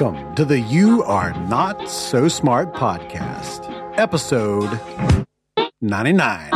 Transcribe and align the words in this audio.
Welcome 0.00 0.32
to 0.36 0.44
the 0.44 0.60
You 0.60 1.02
Are 1.02 1.32
Not 1.48 1.90
So 1.90 2.28
Smart 2.28 2.72
podcast, 2.72 3.66
episode 3.98 4.78
99. 5.80 6.50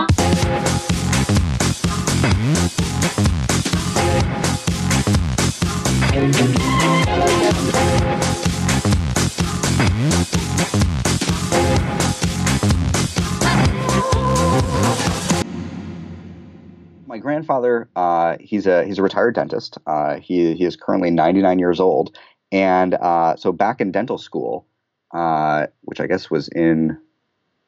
My 17.07 17.19
grandfather, 17.19 17.89
uh, 17.97 18.37
he's 18.39 18.69
a 18.69 18.85
he's 18.85 18.99
a 18.99 19.03
retired 19.03 19.35
dentist. 19.35 19.79
Uh, 19.85 20.21
he 20.21 20.55
he 20.55 20.65
is 20.65 20.77
currently 20.77 21.11
99 21.11 21.59
years 21.59 21.81
old, 21.81 22.17
and 22.53 22.95
uh, 22.95 23.35
so 23.37 23.51
back 23.51 23.81
in 23.81 23.91
dental 23.91 24.19
school, 24.19 24.67
uh, 25.13 25.67
which 25.81 26.01
I 26.01 26.07
guess 26.07 26.31
was 26.31 26.49
in 26.49 26.99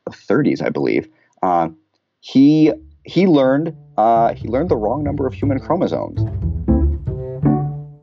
the 0.05 0.13
30s, 0.13 0.63
I 0.63 0.69
believe, 0.69 1.09
uh, 1.43 1.71
he 2.21 2.73
he 3.05 3.27
learned 3.27 3.75
uh, 3.97 4.35
he 4.35 4.47
learned 4.49 4.69
the 4.69 4.77
wrong 4.77 5.03
number 5.03 5.27
of 5.27 5.35
human 5.35 5.59
chromosomes. 5.59 6.21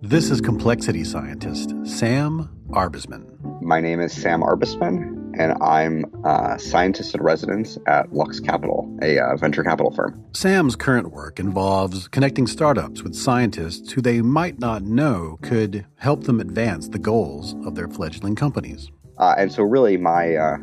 This 0.01 0.29
is 0.29 0.41
complexity 0.41 1.03
scientist 1.03 1.73
Sam 1.85 2.49
Arbesman. 2.71 3.61
My 3.61 3.79
name 3.79 3.99
is 3.99 4.11
Sam 4.11 4.41
Arbesman, 4.41 5.33
and 5.37 5.53
I'm 5.61 6.05
a 6.25 6.59
scientist 6.59 7.13
in 7.15 7.21
residence 7.21 7.77
at 7.87 8.11
Lux 8.11 8.39
Capital, 8.39 8.80
a 9.01 9.19
uh, 9.19 9.35
venture 9.35 9.63
capital 9.63 9.91
firm. 9.91 10.23
Sam's 10.33 10.75
current 10.75 11.11
work 11.11 11.39
involves 11.39 12.07
connecting 12.07 12.47
startups 12.47 13.03
with 13.03 13.15
scientists 13.15 13.91
who 13.91 14.01
they 14.01 14.21
might 14.21 14.59
not 14.59 14.83
know 14.83 15.37
could 15.41 15.85
help 15.97 16.23
them 16.23 16.39
advance 16.39 16.89
the 16.89 16.99
goals 16.99 17.55
of 17.65 17.75
their 17.75 17.87
fledgling 17.87 18.35
companies. 18.35 18.91
Uh, 19.17 19.35
and 19.37 19.51
so, 19.51 19.63
really, 19.63 19.97
my 19.97 20.35
uh, 20.35 20.57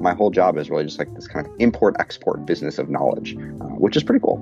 my 0.00 0.14
whole 0.14 0.30
job 0.30 0.58
is 0.58 0.70
really 0.70 0.84
just 0.84 0.98
like 0.98 1.12
this 1.14 1.26
kind 1.26 1.46
of 1.46 1.52
import 1.58 1.96
export 1.98 2.44
business 2.46 2.78
of 2.78 2.88
knowledge, 2.88 3.36
uh, 3.36 3.74
which 3.76 3.96
is 3.96 4.04
pretty 4.04 4.22
cool. 4.22 4.38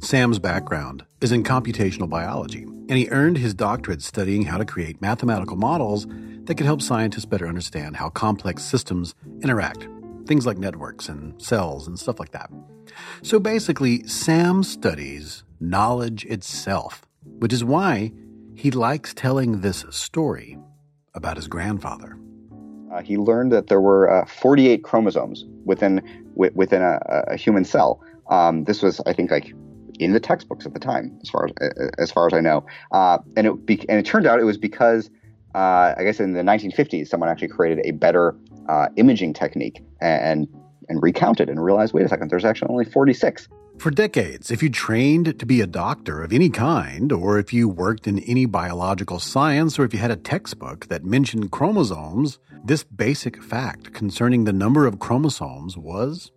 Sam's 0.00 0.38
background 0.38 1.04
is 1.20 1.32
in 1.32 1.42
computational 1.42 2.08
biology, 2.08 2.62
and 2.62 2.92
he 2.92 3.08
earned 3.10 3.38
his 3.38 3.54
doctorate 3.54 4.02
studying 4.02 4.44
how 4.44 4.58
to 4.58 4.64
create 4.64 5.00
mathematical 5.00 5.56
models 5.56 6.06
that 6.44 6.56
can 6.56 6.66
help 6.66 6.82
scientists 6.82 7.26
better 7.26 7.46
understand 7.46 7.96
how 7.96 8.08
complex 8.08 8.62
systems 8.62 9.14
interact, 9.42 9.86
things 10.30 10.46
like 10.46 10.58
networks 10.58 11.08
and 11.08 11.42
cells 11.42 11.88
and 11.88 11.98
stuff 11.98 12.20
like 12.20 12.30
that. 12.30 12.48
So 13.20 13.40
basically, 13.40 14.06
Sam 14.06 14.62
studies 14.62 15.42
knowledge 15.58 16.24
itself, 16.26 17.04
which 17.40 17.52
is 17.52 17.64
why 17.64 18.12
he 18.54 18.70
likes 18.70 19.12
telling 19.12 19.60
this 19.60 19.84
story 19.90 20.56
about 21.14 21.34
his 21.34 21.48
grandfather. 21.48 22.16
Uh, 22.92 23.02
he 23.02 23.16
learned 23.16 23.50
that 23.50 23.66
there 23.66 23.80
were 23.80 24.08
uh, 24.08 24.24
48 24.26 24.84
chromosomes 24.84 25.46
within 25.64 25.96
w- 26.36 26.52
within 26.54 26.82
a, 26.82 27.00
a, 27.26 27.36
human 27.36 27.64
cell. 27.64 28.00
Um, 28.28 28.62
this 28.64 28.82
was, 28.82 29.00
I 29.06 29.12
think, 29.12 29.32
like 29.32 29.52
in 29.98 30.12
the 30.12 30.20
textbooks 30.20 30.64
at 30.64 30.74
the 30.74 30.80
time, 30.80 31.18
as 31.22 31.28
far 31.28 31.46
as 31.46 31.90
as 31.98 32.12
far 32.12 32.28
as 32.28 32.34
I 32.34 32.40
know. 32.40 32.64
Uh, 32.92 33.18
and 33.36 33.48
it 33.48 33.66
be- 33.66 33.88
and 33.88 33.98
it 33.98 34.06
turned 34.06 34.28
out 34.28 34.38
it 34.38 34.44
was 34.44 34.58
because 34.58 35.10
uh, 35.56 35.94
I 35.98 36.04
guess 36.04 36.20
in 36.20 36.34
the 36.34 36.42
1950s, 36.42 37.08
someone 37.08 37.28
actually 37.28 37.48
created 37.48 37.84
a 37.84 37.90
better 37.90 38.36
uh, 38.68 38.88
imaging 38.96 39.32
technique 39.32 39.82
and 40.00 40.48
and 40.88 41.02
recounted 41.02 41.48
and 41.48 41.62
realized, 41.62 41.94
wait 41.94 42.04
a 42.04 42.08
second, 42.08 42.30
there's 42.30 42.44
actually 42.44 42.68
only 42.68 42.84
46. 42.84 43.48
For 43.78 43.90
decades, 43.90 44.50
if 44.50 44.62
you 44.62 44.68
trained 44.68 45.38
to 45.38 45.46
be 45.46 45.62
a 45.62 45.66
doctor 45.66 46.22
of 46.22 46.32
any 46.32 46.50
kind, 46.50 47.12
or 47.12 47.38
if 47.38 47.52
you 47.52 47.68
worked 47.68 48.06
in 48.06 48.18
any 48.18 48.44
biological 48.44 49.20
science, 49.20 49.78
or 49.78 49.84
if 49.84 49.94
you 49.94 50.00
had 50.00 50.10
a 50.10 50.16
textbook 50.16 50.88
that 50.88 51.04
mentioned 51.04 51.50
chromosomes, 51.50 52.38
this 52.62 52.82
basic 52.84 53.42
fact 53.42 53.94
concerning 53.94 54.44
the 54.44 54.52
number 54.52 54.86
of 54.86 54.98
chromosomes 54.98 55.78
was, 55.78 56.30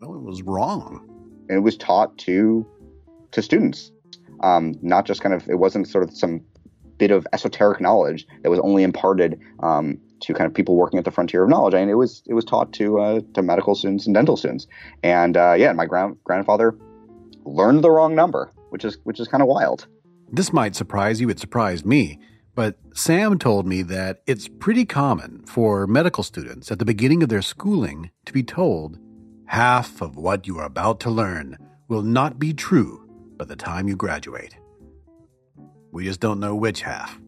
well, 0.00 0.14
it 0.14 0.22
was 0.22 0.42
wrong. 0.42 1.00
And 1.48 1.58
it 1.58 1.62
was 1.62 1.76
taught 1.76 2.16
to 2.18 2.64
to 3.32 3.42
students, 3.42 3.90
um, 4.44 4.74
not 4.80 5.06
just 5.06 5.20
kind 5.20 5.34
of. 5.34 5.48
It 5.48 5.58
wasn't 5.58 5.88
sort 5.88 6.04
of 6.04 6.16
some 6.16 6.40
bit 6.98 7.10
of 7.10 7.26
esoteric 7.32 7.80
knowledge 7.80 8.26
that 8.42 8.50
was 8.50 8.60
only 8.60 8.82
imparted 8.82 9.40
um, 9.60 9.98
to 10.20 10.34
kind 10.34 10.46
of 10.46 10.54
people 10.54 10.76
working 10.76 10.98
at 10.98 11.04
the 11.04 11.10
frontier 11.10 11.42
of 11.42 11.50
knowledge. 11.50 11.74
I 11.74 11.80
mean, 11.80 11.88
it 11.88 11.94
was 11.94 12.22
it 12.26 12.34
was 12.34 12.44
taught 12.44 12.72
to 12.74 13.00
uh, 13.00 13.20
to 13.34 13.42
medical 13.42 13.74
students 13.74 14.06
and 14.06 14.14
dental 14.14 14.36
students. 14.36 14.66
And 15.02 15.36
uh, 15.36 15.54
yeah, 15.56 15.72
my 15.72 15.86
grand 15.86 16.16
grandfather 16.24 16.76
learned 17.44 17.84
the 17.84 17.90
wrong 17.90 18.14
number, 18.14 18.50
which 18.70 18.84
is 18.84 18.98
which 19.04 19.20
is 19.20 19.28
kind 19.28 19.42
of 19.42 19.48
wild. 19.48 19.86
This 20.30 20.52
might 20.52 20.74
surprise 20.74 21.20
you. 21.20 21.28
It 21.28 21.38
surprised 21.38 21.86
me. 21.86 22.18
But 22.54 22.78
Sam 22.94 23.38
told 23.38 23.66
me 23.66 23.82
that 23.82 24.22
it's 24.26 24.48
pretty 24.48 24.86
common 24.86 25.44
for 25.46 25.86
medical 25.86 26.24
students 26.24 26.72
at 26.72 26.78
the 26.78 26.86
beginning 26.86 27.22
of 27.22 27.28
their 27.28 27.42
schooling 27.42 28.10
to 28.24 28.32
be 28.32 28.42
told 28.42 28.98
half 29.46 30.00
of 30.00 30.16
what 30.16 30.46
you 30.46 30.58
are 30.58 30.64
about 30.64 30.98
to 31.00 31.10
learn 31.10 31.58
will 31.88 32.02
not 32.02 32.38
be 32.38 32.54
true 32.54 33.06
by 33.36 33.44
the 33.44 33.56
time 33.56 33.88
you 33.88 33.94
graduate. 33.94 34.56
We 35.92 36.04
just 36.04 36.20
don't 36.20 36.40
know 36.40 36.54
which 36.54 36.80
half. 36.80 37.20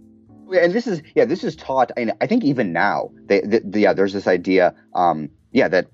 And 0.53 0.73
this 0.73 0.87
is 0.87 1.03
yeah, 1.15 1.25
this 1.25 1.45
is 1.45 1.57
taught. 1.57 1.91
And 1.97 2.13
I 2.21 2.27
think 2.27 2.45
even 2.45 2.73
now, 2.73 3.11
they, 3.27 3.41
the, 3.41 3.63
the, 3.65 3.81
yeah, 3.81 3.93
there's 3.93 4.13
this 4.13 4.27
idea, 4.27 4.75
um, 4.95 5.29
yeah, 5.53 5.69
that, 5.69 5.89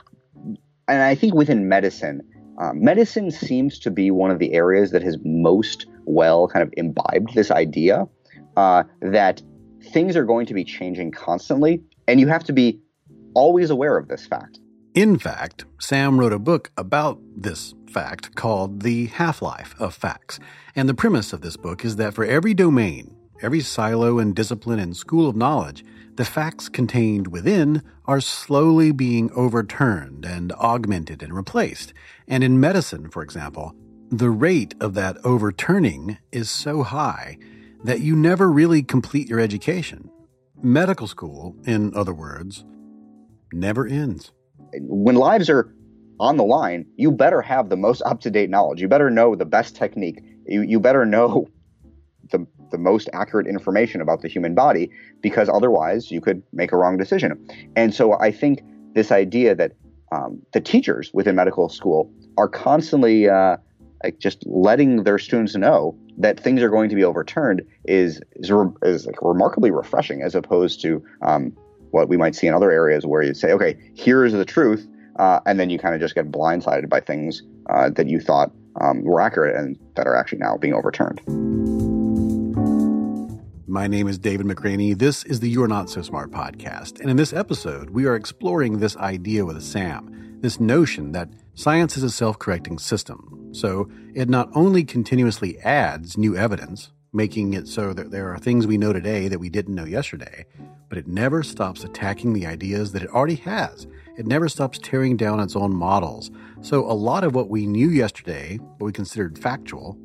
and 0.88 1.02
I 1.02 1.14
think 1.14 1.34
within 1.34 1.68
medicine, 1.68 2.20
um, 2.58 2.82
medicine 2.82 3.30
seems 3.30 3.78
to 3.80 3.90
be 3.90 4.10
one 4.10 4.30
of 4.30 4.38
the 4.38 4.52
areas 4.52 4.90
that 4.92 5.02
has 5.02 5.16
most 5.24 5.86
well 6.04 6.48
kind 6.48 6.62
of 6.62 6.72
imbibed 6.76 7.34
this 7.34 7.50
idea 7.50 8.06
uh, 8.56 8.84
that 9.00 9.42
things 9.92 10.16
are 10.16 10.24
going 10.24 10.46
to 10.46 10.54
be 10.54 10.64
changing 10.64 11.10
constantly, 11.10 11.82
and 12.06 12.20
you 12.20 12.28
have 12.28 12.44
to 12.44 12.52
be 12.52 12.80
always 13.34 13.70
aware 13.70 13.96
of 13.96 14.08
this 14.08 14.26
fact. 14.26 14.60
In 14.94 15.18
fact, 15.18 15.64
Sam 15.80 16.20
wrote 16.20 16.32
a 16.32 16.38
book 16.38 16.70
about 16.76 17.18
this 17.36 17.74
fact 17.90 18.36
called 18.36 18.82
The 18.82 19.06
Half 19.06 19.42
Life 19.42 19.74
of 19.80 19.92
Facts. 19.92 20.38
And 20.76 20.88
the 20.88 20.94
premise 20.94 21.32
of 21.32 21.40
this 21.40 21.56
book 21.56 21.84
is 21.84 21.96
that 21.96 22.14
for 22.14 22.24
every 22.24 22.54
domain, 22.54 23.16
every 23.42 23.60
silo 23.60 24.18
and 24.18 24.34
discipline 24.34 24.78
and 24.78 24.96
school 24.96 25.28
of 25.28 25.36
knowledge, 25.36 25.84
the 26.16 26.24
facts 26.24 26.68
contained 26.68 27.28
within 27.28 27.82
are 28.04 28.20
slowly 28.20 28.92
being 28.92 29.30
overturned 29.32 30.24
and 30.24 30.52
augmented 30.52 31.22
and 31.22 31.34
replaced. 31.34 31.92
And 32.28 32.44
in 32.44 32.60
medicine, 32.60 33.10
for 33.10 33.22
example, 33.22 33.74
the 34.10 34.30
rate 34.30 34.74
of 34.80 34.94
that 34.94 35.16
overturning 35.24 36.18
is 36.30 36.50
so 36.50 36.82
high 36.82 37.38
that 37.82 38.00
you 38.00 38.14
never 38.14 38.50
really 38.50 38.82
complete 38.82 39.28
your 39.28 39.40
education. 39.40 40.10
Medical 40.62 41.06
school, 41.06 41.56
in 41.64 41.94
other 41.94 42.14
words, 42.14 42.64
never 43.52 43.86
ends 43.86 44.32
when 44.80 45.16
lives 45.16 45.50
are 45.50 45.74
on 46.20 46.36
the 46.36 46.44
line, 46.44 46.86
you 46.96 47.10
better 47.10 47.42
have 47.42 47.68
the 47.68 47.76
most 47.76 48.02
up 48.02 48.20
to 48.20 48.30
date 48.30 48.50
knowledge. 48.50 48.80
You 48.80 48.88
better 48.88 49.10
know 49.10 49.34
the 49.34 49.44
best 49.44 49.76
technique. 49.76 50.22
You, 50.46 50.62
you 50.62 50.80
better 50.80 51.04
know 51.04 51.48
the, 52.74 52.84
most 52.84 53.08
accurate 53.12 53.46
information 53.46 54.00
about 54.00 54.22
the 54.22 54.28
human 54.28 54.54
body 54.54 54.90
because 55.22 55.48
otherwise 55.48 56.10
you 56.10 56.20
could 56.20 56.42
make 56.52 56.72
a 56.72 56.76
wrong 56.76 56.96
decision. 56.96 57.30
And 57.76 57.94
so 57.94 58.18
I 58.20 58.30
think 58.30 58.62
this 58.94 59.10
idea 59.10 59.54
that 59.54 59.72
um, 60.12 60.40
the 60.52 60.60
teachers 60.60 61.10
within 61.12 61.34
medical 61.36 61.68
school 61.68 62.12
are 62.36 62.48
constantly 62.48 63.28
uh, 63.28 63.56
like 64.02 64.18
just 64.18 64.44
letting 64.46 65.04
their 65.04 65.18
students 65.18 65.56
know 65.56 65.96
that 66.18 66.38
things 66.38 66.62
are 66.62 66.68
going 66.68 66.88
to 66.90 66.94
be 66.94 67.04
overturned 67.04 67.62
is 67.84 68.20
is, 68.36 68.50
re- 68.52 68.70
is 68.82 69.06
like 69.06 69.20
remarkably 69.22 69.70
refreshing 69.70 70.22
as 70.22 70.34
opposed 70.34 70.80
to 70.82 71.02
um, 71.22 71.52
what 71.90 72.08
we 72.08 72.16
might 72.16 72.34
see 72.34 72.46
in 72.46 72.54
other 72.54 72.70
areas 72.70 73.06
where 73.06 73.22
you 73.22 73.34
say, 73.34 73.52
okay, 73.52 73.76
here 73.94 74.24
is 74.24 74.32
the 74.32 74.44
truth, 74.44 74.86
uh, 75.18 75.40
and 75.46 75.58
then 75.58 75.70
you 75.70 75.78
kind 75.78 75.94
of 75.94 76.00
just 76.00 76.14
get 76.14 76.30
blindsided 76.30 76.88
by 76.88 77.00
things 77.00 77.42
uh, 77.70 77.88
that 77.90 78.08
you 78.08 78.20
thought 78.20 78.52
um, 78.80 79.02
were 79.02 79.20
accurate 79.20 79.56
and 79.56 79.78
that 79.94 80.06
are 80.06 80.16
actually 80.16 80.38
now 80.38 80.56
being 80.56 80.74
overturned. 80.74 81.20
My 83.74 83.88
name 83.88 84.06
is 84.06 84.18
David 84.18 84.46
McRaney. 84.46 84.96
This 84.96 85.24
is 85.24 85.40
the 85.40 85.50
You're 85.50 85.66
Not 85.66 85.90
So 85.90 86.00
Smart 86.00 86.30
podcast. 86.30 87.00
And 87.00 87.10
in 87.10 87.16
this 87.16 87.32
episode, 87.32 87.90
we 87.90 88.06
are 88.06 88.14
exploring 88.14 88.78
this 88.78 88.96
idea 88.98 89.44
with 89.44 89.60
Sam 89.64 90.38
this 90.40 90.60
notion 90.60 91.10
that 91.10 91.30
science 91.54 91.96
is 91.96 92.04
a 92.04 92.10
self 92.10 92.38
correcting 92.38 92.78
system. 92.78 93.48
So 93.50 93.90
it 94.14 94.28
not 94.28 94.48
only 94.54 94.84
continuously 94.84 95.58
adds 95.58 96.16
new 96.16 96.36
evidence, 96.36 96.92
making 97.12 97.54
it 97.54 97.66
so 97.66 97.92
that 97.92 98.12
there 98.12 98.32
are 98.32 98.38
things 98.38 98.64
we 98.64 98.78
know 98.78 98.92
today 98.92 99.26
that 99.26 99.40
we 99.40 99.48
didn't 99.48 99.74
know 99.74 99.86
yesterday, 99.86 100.46
but 100.88 100.96
it 100.96 101.08
never 101.08 101.42
stops 101.42 101.82
attacking 101.82 102.32
the 102.32 102.46
ideas 102.46 102.92
that 102.92 103.02
it 103.02 103.10
already 103.10 103.34
has. 103.34 103.88
It 104.16 104.28
never 104.28 104.48
stops 104.48 104.78
tearing 104.78 105.16
down 105.16 105.40
its 105.40 105.56
own 105.56 105.74
models. 105.74 106.30
So 106.60 106.88
a 106.88 106.94
lot 106.94 107.24
of 107.24 107.34
what 107.34 107.48
we 107.48 107.66
knew 107.66 107.88
yesterday, 107.88 108.58
what 108.78 108.86
we 108.86 108.92
considered 108.92 109.36
factual, 109.36 109.98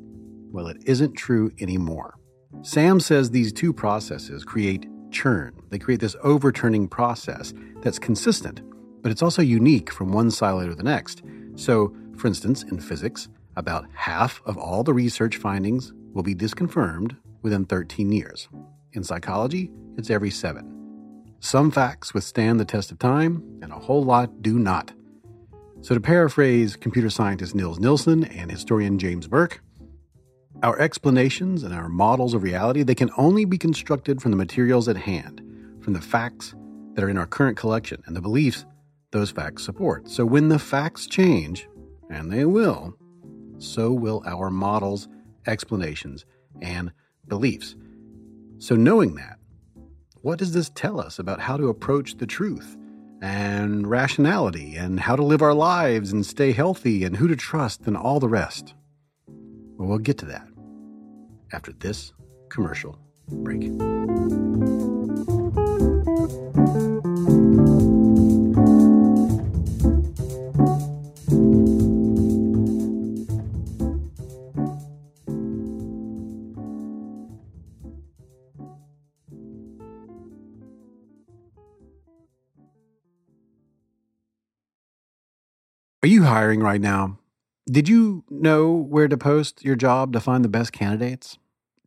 well, 0.50 0.66
it 0.66 0.78
isn't 0.86 1.12
true 1.12 1.52
anymore. 1.60 2.16
Sam 2.62 3.00
says 3.00 3.30
these 3.30 3.52
two 3.52 3.72
processes 3.72 4.44
create 4.44 4.86
churn. 5.10 5.54
They 5.70 5.78
create 5.78 6.00
this 6.00 6.16
overturning 6.22 6.88
process 6.88 7.54
that's 7.82 7.98
consistent, 7.98 8.60
but 9.02 9.10
it's 9.10 9.22
also 9.22 9.40
unique 9.40 9.90
from 9.90 10.12
one 10.12 10.30
silo 10.30 10.66
to 10.66 10.74
the 10.74 10.82
next. 10.82 11.22
So, 11.56 11.94
for 12.16 12.26
instance, 12.26 12.62
in 12.64 12.80
physics, 12.80 13.28
about 13.56 13.86
half 13.94 14.42
of 14.44 14.58
all 14.58 14.82
the 14.82 14.92
research 14.92 15.36
findings 15.36 15.92
will 16.12 16.22
be 16.22 16.34
disconfirmed 16.34 17.16
within 17.42 17.64
13 17.64 18.12
years. 18.12 18.48
In 18.92 19.04
psychology, 19.04 19.70
it's 19.96 20.10
every 20.10 20.30
seven. 20.30 20.76
Some 21.40 21.70
facts 21.70 22.12
withstand 22.12 22.60
the 22.60 22.64
test 22.64 22.90
of 22.90 22.98
time, 22.98 23.42
and 23.62 23.72
a 23.72 23.78
whole 23.78 24.04
lot 24.04 24.42
do 24.42 24.58
not. 24.58 24.92
So, 25.80 25.94
to 25.94 26.00
paraphrase 26.00 26.76
computer 26.76 27.08
scientist 27.08 27.54
Nils 27.54 27.78
Nilsson 27.78 28.24
and 28.24 28.50
historian 28.50 28.98
James 28.98 29.26
Burke, 29.26 29.62
our 30.62 30.78
explanations 30.78 31.62
and 31.62 31.72
our 31.74 31.88
models 31.88 32.34
of 32.34 32.42
reality, 32.42 32.82
they 32.82 32.94
can 32.94 33.10
only 33.16 33.44
be 33.44 33.56
constructed 33.56 34.20
from 34.20 34.30
the 34.30 34.36
materials 34.36 34.88
at 34.88 34.96
hand, 34.96 35.40
from 35.82 35.94
the 35.94 36.00
facts 36.00 36.54
that 36.94 37.04
are 37.04 37.08
in 37.08 37.16
our 37.16 37.26
current 37.26 37.56
collection 37.56 38.02
and 38.06 38.14
the 38.14 38.20
beliefs 38.20 38.66
those 39.12 39.30
facts 39.30 39.64
support. 39.64 40.08
So 40.08 40.24
when 40.24 40.48
the 40.48 40.58
facts 40.58 41.06
change, 41.06 41.68
and 42.10 42.30
they 42.30 42.44
will, 42.44 42.94
so 43.58 43.92
will 43.92 44.22
our 44.26 44.50
models, 44.50 45.08
explanations, 45.46 46.26
and 46.60 46.92
beliefs. 47.26 47.74
So 48.58 48.76
knowing 48.76 49.14
that, 49.14 49.38
what 50.22 50.38
does 50.38 50.52
this 50.52 50.70
tell 50.74 51.00
us 51.00 51.18
about 51.18 51.40
how 51.40 51.56
to 51.56 51.68
approach 51.68 52.18
the 52.18 52.26
truth 52.26 52.76
and 53.22 53.88
rationality 53.88 54.76
and 54.76 55.00
how 55.00 55.16
to 55.16 55.22
live 55.22 55.42
our 55.42 55.54
lives 55.54 56.12
and 56.12 56.24
stay 56.24 56.52
healthy 56.52 57.04
and 57.04 57.16
who 57.16 57.28
to 57.28 57.36
trust 57.36 57.86
and 57.86 57.96
all 57.96 58.20
the 58.20 58.28
rest? 58.28 58.74
Well, 59.76 59.88
we'll 59.88 59.98
get 59.98 60.18
to 60.18 60.26
that 60.26 60.49
after 61.52 61.72
this 61.72 62.12
commercial 62.48 62.98
break. 63.28 63.70
Are 86.02 86.08
you 86.08 86.22
hiring 86.24 86.60
right 86.60 86.80
now? 86.80 87.19
Did 87.70 87.88
you 87.88 88.24
know 88.28 88.72
where 88.72 89.06
to 89.06 89.16
post 89.16 89.64
your 89.64 89.76
job 89.76 90.12
to 90.14 90.20
find 90.20 90.44
the 90.44 90.48
best 90.48 90.72
candidates? 90.72 91.38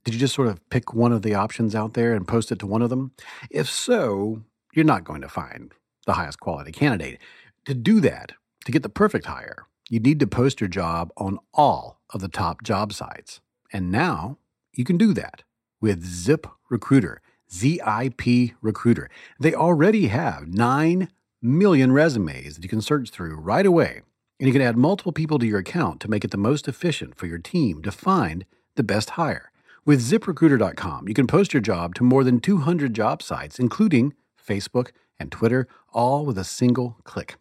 Did 0.06 0.14
you 0.14 0.20
just 0.20 0.36
sort 0.36 0.48
of 0.48 0.70
pick 0.70 0.94
one 0.94 1.12
of 1.12 1.24
the 1.24 1.36
options 1.36 1.76
out 1.76 1.94
there 1.94 2.14
and 2.14 2.26
post 2.26 2.54
it 2.54 2.60
to 2.60 2.68
one 2.68 2.82
of 2.82 2.90
them? 2.90 3.12
If 3.52 3.70
so, 3.70 4.44
you're 4.74 4.86
not 4.86 5.04
going 5.04 5.20
to 5.22 5.28
find 5.28 5.74
the 6.06 6.14
highest 6.14 6.40
quality 6.40 6.72
candidate. 6.72 7.20
To 7.66 7.74
do 7.74 8.00
that, 8.00 8.32
to 8.64 8.72
get 8.72 8.84
the 8.84 8.88
perfect 8.88 9.26
hire, 9.26 9.66
you 9.90 10.00
need 10.00 10.22
to 10.22 10.28
post 10.28 10.62
your 10.62 10.70
job 10.70 11.12
on 11.18 11.38
all 11.54 12.00
of 12.12 12.22
the 12.22 12.30
top 12.30 12.64
job 12.64 12.94
sites. 12.94 13.42
And 13.74 13.92
now 13.92 14.38
you 14.74 14.86
can 14.86 14.98
do 14.98 15.14
that 15.14 15.44
with 15.82 16.06
Zip 16.06 16.48
Recruiter, 16.70 17.22
ZIP 17.52 18.54
Recruiter. 18.62 19.10
They 19.38 19.54
already 19.54 20.08
have 20.08 20.48
9 20.48 21.10
million 21.42 21.92
resumes 21.92 22.56
that 22.56 22.64
you 22.64 22.70
can 22.70 22.82
search 22.82 23.10
through 23.10 23.36
right 23.36 23.66
away. 23.66 24.04
And 24.44 24.50
you 24.50 24.60
can 24.60 24.68
add 24.68 24.76
multiple 24.76 25.14
people 25.14 25.40
to 25.40 25.46
your 25.46 25.60
account 25.60 26.02
to 26.02 26.10
make 26.10 26.26
it 26.26 26.32
the 26.32 26.38
most 26.38 26.68
efficient 26.68 27.16
for 27.16 27.28
your 27.28 27.38
team 27.38 27.82
to 27.84 27.94
find 27.94 28.44
the 28.76 28.84
best 28.84 29.12
hire. 29.12 29.54
With 29.86 30.02
ziprecruiter.com, 30.02 31.08
you 31.08 31.14
can 31.14 31.28
post 31.28 31.54
your 31.54 31.62
job 31.62 31.96
to 31.96 32.04
more 32.04 32.26
than 32.26 32.42
200 32.42 32.94
job 32.94 33.24
sites, 33.24 33.58
including 33.58 34.14
Facebook 34.38 34.90
and 35.18 35.32
Twitter, 35.32 35.70
all 35.94 36.26
with 36.26 36.38
a 36.38 36.44
single 36.44 36.98
click. 37.06 37.38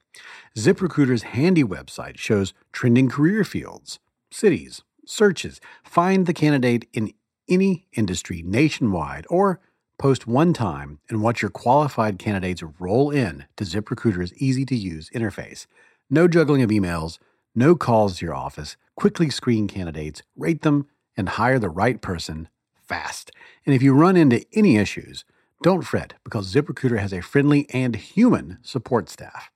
ZipRecruiter's 0.57 1.25
handy 1.25 1.65
website 1.65 2.19
shows 2.19 2.55
trending 2.71 3.09
career 3.09 3.43
fields, 3.43 3.99
cities, 4.31 4.85
searches. 5.05 5.61
Find 5.83 6.27
the 6.27 6.33
candidate 6.33 6.89
in 6.93 7.13
any 7.49 7.89
industry 7.97 8.45
nationwide 8.47 9.27
or 9.29 9.59
Post 10.03 10.27
one 10.27 10.53
time 10.53 10.99
and 11.09 11.23
watch 11.23 11.43
your 11.43 11.51
qualified 11.53 12.19
candidates 12.19 12.61
roll 12.81 13.13
in 13.13 13.45
to 13.57 13.63
ZipRecruiter's 13.63 14.35
easy 14.35 14.67
to 14.67 14.75
use 14.75 15.09
interface. 15.11 15.69
No 16.15 16.29
juggling 16.29 16.61
of 16.61 16.69
emails, 16.69 17.17
no 17.55 17.75
calls 17.75 18.19
to 18.19 18.27
your 18.27 18.35
office. 18.35 18.77
Quickly 18.97 19.31
screen 19.31 19.67
candidates, 19.67 20.23
rate 20.37 20.61
them, 20.61 20.87
and 21.17 21.27
hire 21.27 21.59
the 21.59 21.71
right 21.71 22.03
person 22.03 22.51
fast. 22.75 23.31
And 23.65 23.75
if 23.75 23.81
you 23.81 23.95
run 23.95 24.19
into 24.19 24.45
any 24.53 24.77
issues, 24.77 25.25
don't 25.63 25.81
fret 25.81 26.13
because 26.23 26.53
ZipRecruiter 26.53 26.99
has 26.99 27.15
a 27.15 27.23
friendly 27.23 27.67
and 27.71 27.97
human 27.97 28.59
support 28.61 29.09
staff. 29.09 29.51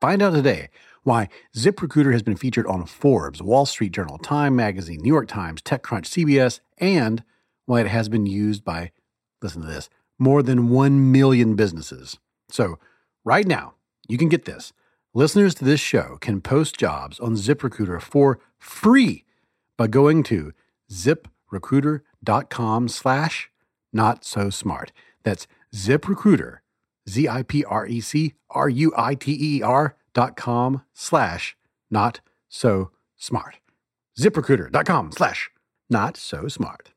Find 0.00 0.22
out 0.22 0.32
today 0.32 0.70
why 1.04 1.28
ZipRecruiter 1.56 2.10
has 2.10 2.24
been 2.24 2.34
featured 2.34 2.66
on 2.66 2.84
Forbes, 2.84 3.40
Wall 3.40 3.64
Street 3.64 3.92
Journal, 3.92 4.18
Time 4.18 4.56
Magazine, 4.56 4.98
New 5.02 5.12
York 5.12 5.28
Times, 5.28 5.62
TechCrunch, 5.62 6.06
CBS, 6.08 6.58
and 6.78 7.22
why 7.66 7.80
it 7.80 7.86
has 7.86 8.08
been 8.08 8.26
used 8.26 8.64
by 8.64 8.90
listen 9.40 9.62
to 9.62 9.68
this, 9.68 9.88
more 10.18 10.42
than 10.42 10.68
1 10.68 11.12
million 11.12 11.54
businesses. 11.54 12.18
So, 12.50 12.80
right 13.24 13.46
now, 13.46 13.74
you 14.08 14.18
can 14.18 14.28
get 14.28 14.46
this. 14.46 14.72
Listeners 15.14 15.54
to 15.56 15.64
this 15.66 15.78
show 15.78 16.16
can 16.22 16.40
post 16.40 16.78
jobs 16.78 17.20
on 17.20 17.34
ZipRecruiter 17.34 18.00
for 18.00 18.38
free 18.56 19.26
by 19.76 19.86
going 19.86 20.22
to 20.22 20.52
ziprecruiter.com 20.90 22.88
slash 22.88 23.50
not 23.92 24.24
so 24.24 24.48
smart. 24.48 24.90
That's 25.22 25.46
ZipRecruiter, 25.74 26.60
Z 27.06 27.28
I 27.28 27.42
P 27.42 27.62
R 27.62 27.86
E 27.86 28.00
C 28.00 28.32
R 28.48 28.70
U 28.70 28.90
I 28.96 29.14
T 29.14 29.36
E 29.38 29.62
R 29.62 29.96
dot 30.14 30.34
com 30.34 30.80
slash 30.94 31.58
not 31.90 32.20
so 32.48 32.90
smart. 33.18 33.58
ZipRecruiter.com 34.18 35.12
slash 35.12 35.50
not 35.90 36.16
so 36.16 36.48
smart. 36.48 36.92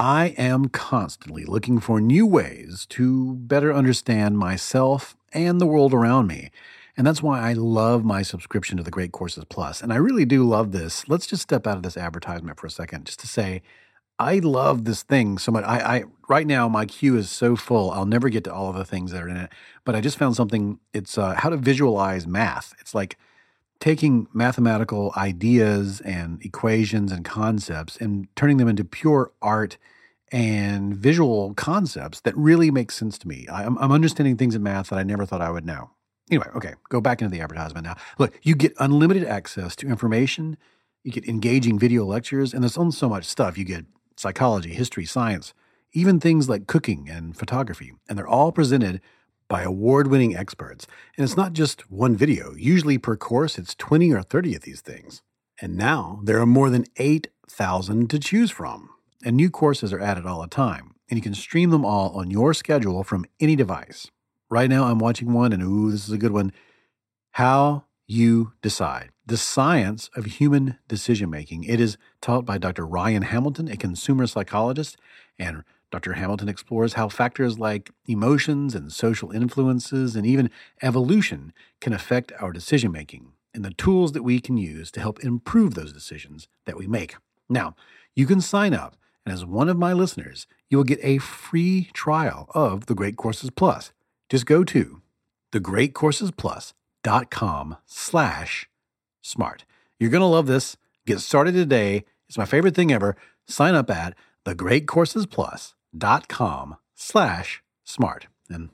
I 0.00 0.28
am 0.38 0.68
constantly 0.68 1.44
looking 1.44 1.80
for 1.80 2.00
new 2.00 2.24
ways 2.24 2.86
to 2.90 3.34
better 3.34 3.74
understand 3.74 4.38
myself 4.38 5.16
and 5.32 5.60
the 5.60 5.66
world 5.66 5.92
around 5.92 6.28
me. 6.28 6.52
And 6.96 7.04
that's 7.04 7.20
why 7.20 7.40
I 7.40 7.52
love 7.54 8.04
my 8.04 8.22
subscription 8.22 8.76
to 8.76 8.84
the 8.84 8.92
Great 8.92 9.10
Courses 9.10 9.44
Plus. 9.48 9.82
And 9.82 9.92
I 9.92 9.96
really 9.96 10.24
do 10.24 10.44
love 10.44 10.70
this. 10.70 11.08
Let's 11.08 11.26
just 11.26 11.42
step 11.42 11.66
out 11.66 11.76
of 11.76 11.82
this 11.82 11.96
advertisement 11.96 12.60
for 12.60 12.68
a 12.68 12.70
second 12.70 13.06
just 13.06 13.18
to 13.20 13.26
say, 13.26 13.60
I 14.20 14.38
love 14.38 14.84
this 14.84 15.02
thing 15.02 15.36
so 15.36 15.50
much. 15.50 15.64
I, 15.64 15.78
I 15.78 16.04
right 16.28 16.46
now 16.46 16.68
my 16.68 16.86
queue 16.86 17.16
is 17.16 17.28
so 17.28 17.56
full. 17.56 17.90
I'll 17.90 18.06
never 18.06 18.28
get 18.28 18.44
to 18.44 18.54
all 18.54 18.70
of 18.70 18.76
the 18.76 18.84
things 18.84 19.10
that 19.10 19.22
are 19.22 19.28
in 19.28 19.36
it. 19.36 19.50
But 19.84 19.96
I 19.96 20.00
just 20.00 20.18
found 20.18 20.36
something. 20.36 20.78
It's 20.92 21.18
uh, 21.18 21.34
how 21.34 21.50
to 21.50 21.56
visualize 21.56 22.24
math. 22.24 22.72
It's 22.80 22.94
like 22.94 23.16
taking 23.80 24.26
mathematical 24.32 25.12
ideas 25.16 26.00
and 26.00 26.44
equations 26.44 27.12
and 27.12 27.24
concepts 27.24 27.96
and 27.96 28.28
turning 28.34 28.56
them 28.56 28.68
into 28.68 28.84
pure 28.84 29.32
art 29.40 29.76
and 30.32 30.96
visual 30.96 31.54
concepts 31.54 32.20
that 32.20 32.36
really 32.36 32.70
make 32.70 32.90
sense 32.90 33.18
to 33.18 33.28
me. 33.28 33.46
I'm, 33.50 33.78
I'm 33.78 33.92
understanding 33.92 34.36
things 34.36 34.54
in 34.54 34.62
math 34.62 34.90
that 34.90 34.98
I 34.98 35.02
never 35.02 35.24
thought 35.24 35.40
I 35.40 35.50
would 35.50 35.66
know. 35.66 35.90
Anyway, 36.30 36.48
okay, 36.54 36.74
go 36.90 37.00
back 37.00 37.22
into 37.22 37.34
the 37.34 37.40
advertisement 37.40 37.86
now. 37.86 37.96
Look, 38.18 38.38
you 38.42 38.54
get 38.54 38.74
unlimited 38.78 39.24
access 39.24 39.74
to 39.76 39.88
information, 39.88 40.58
you 41.02 41.10
get 41.10 41.26
engaging 41.26 41.78
video 41.78 42.04
lectures, 42.04 42.52
and 42.52 42.62
there's 42.62 42.76
only 42.76 42.92
so 42.92 43.08
much 43.08 43.24
stuff. 43.24 43.56
You 43.56 43.64
get 43.64 43.86
psychology, 44.16 44.74
history, 44.74 45.06
science, 45.06 45.54
even 45.92 46.20
things 46.20 46.48
like 46.48 46.66
cooking 46.66 47.08
and 47.08 47.36
photography, 47.36 47.94
and 48.08 48.18
they're 48.18 48.28
all 48.28 48.52
presented 48.52 49.00
by 49.48 49.62
award 49.62 50.08
winning 50.08 50.36
experts. 50.36 50.86
And 51.16 51.24
it's 51.24 51.36
not 51.36 51.54
just 51.54 51.90
one 51.90 52.14
video, 52.14 52.54
usually 52.54 52.98
per 52.98 53.16
course, 53.16 53.58
it's 53.58 53.74
20 53.74 54.12
or 54.12 54.22
30 54.22 54.56
of 54.56 54.62
these 54.62 54.82
things. 54.82 55.22
And 55.60 55.76
now 55.76 56.20
there 56.22 56.38
are 56.38 56.46
more 56.46 56.68
than 56.70 56.84
8,000 56.98 58.10
to 58.10 58.18
choose 58.18 58.50
from. 58.50 58.90
And 59.24 59.36
new 59.36 59.50
courses 59.50 59.92
are 59.92 60.00
added 60.00 60.26
all 60.26 60.42
the 60.42 60.48
time, 60.48 60.94
and 61.10 61.18
you 61.18 61.22
can 61.22 61.34
stream 61.34 61.70
them 61.70 61.84
all 61.84 62.10
on 62.10 62.30
your 62.30 62.54
schedule 62.54 63.02
from 63.02 63.26
any 63.40 63.56
device. 63.56 64.10
Right 64.50 64.70
now, 64.70 64.84
I'm 64.84 64.98
watching 64.98 65.32
one, 65.32 65.52
and 65.52 65.62
ooh, 65.62 65.90
this 65.90 66.06
is 66.06 66.12
a 66.12 66.18
good 66.18 66.32
one. 66.32 66.52
How 67.32 67.84
you 68.06 68.52
decide. 68.62 69.10
The 69.26 69.36
science 69.36 70.08
of 70.16 70.24
human 70.24 70.78
decision 70.88 71.28
making. 71.28 71.64
It 71.64 71.80
is 71.80 71.98
taught 72.22 72.46
by 72.46 72.58
Dr. 72.58 72.86
Ryan 72.86 73.22
Hamilton, 73.22 73.68
a 73.68 73.76
consumer 73.76 74.26
psychologist, 74.26 74.96
and 75.38 75.62
Dr. 75.90 76.14
Hamilton 76.14 76.48
explores 76.48 76.94
how 76.94 77.08
factors 77.08 77.58
like 77.58 77.90
emotions 78.06 78.74
and 78.74 78.92
social 78.92 79.30
influences 79.30 80.16
and 80.16 80.26
even 80.26 80.50
evolution 80.82 81.52
can 81.80 81.92
affect 81.92 82.32
our 82.40 82.52
decision 82.52 82.92
making 82.92 83.32
and 83.54 83.64
the 83.64 83.72
tools 83.72 84.12
that 84.12 84.22
we 84.22 84.40
can 84.40 84.56
use 84.56 84.90
to 84.92 85.00
help 85.00 85.24
improve 85.24 85.74
those 85.74 85.92
decisions 85.92 86.48
that 86.66 86.76
we 86.76 86.86
make. 86.86 87.16
Now, 87.48 87.74
you 88.14 88.26
can 88.26 88.40
sign 88.40 88.74
up, 88.74 88.96
and 89.28 89.34
as 89.34 89.44
one 89.44 89.68
of 89.68 89.76
my 89.76 89.92
listeners, 89.92 90.46
you 90.70 90.78
will 90.78 90.84
get 90.84 91.00
a 91.02 91.18
free 91.18 91.90
trial 91.92 92.48
of 92.54 92.86
the 92.86 92.94
Great 92.94 93.18
Courses 93.18 93.50
Plus. 93.50 93.92
Just 94.30 94.46
go 94.46 94.64
to 94.64 95.02
thegreatcoursesplus.com 95.52 97.76
slash 97.84 98.70
smart. 99.20 99.66
You're 100.00 100.08
going 100.08 100.22
to 100.22 100.26
love 100.26 100.46
this. 100.46 100.78
Get 101.04 101.20
started 101.20 101.52
today. 101.52 102.06
It's 102.26 102.38
my 102.38 102.46
favorite 102.46 102.74
thing 102.74 102.90
ever. 102.90 103.18
Sign 103.46 103.74
up 103.74 103.90
at 103.90 104.14
thegreatcoursesplus.com 104.46 106.76
slash 106.94 107.62
smart. 107.84 108.28
And 108.48 108.70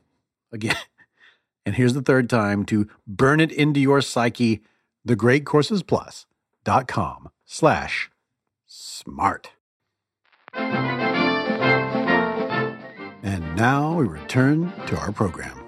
again, 0.52 0.76
and 1.66 1.74
here's 1.74 1.94
the 1.94 2.02
third 2.02 2.30
time 2.30 2.64
to 2.66 2.88
burn 3.08 3.40
it 3.40 3.50
into 3.50 3.80
your 3.80 4.00
psyche, 4.00 4.62
the 5.04 5.16
great 5.16 5.44
courses 5.44 5.82
plus 5.82 6.26
dot 6.62 6.86
com 6.86 7.30
slash 7.44 8.08
smart. 8.66 9.50
Now 13.64 13.94
we 13.94 14.06
return 14.06 14.70
to 14.86 14.94
our 14.98 15.10
program. 15.10 15.58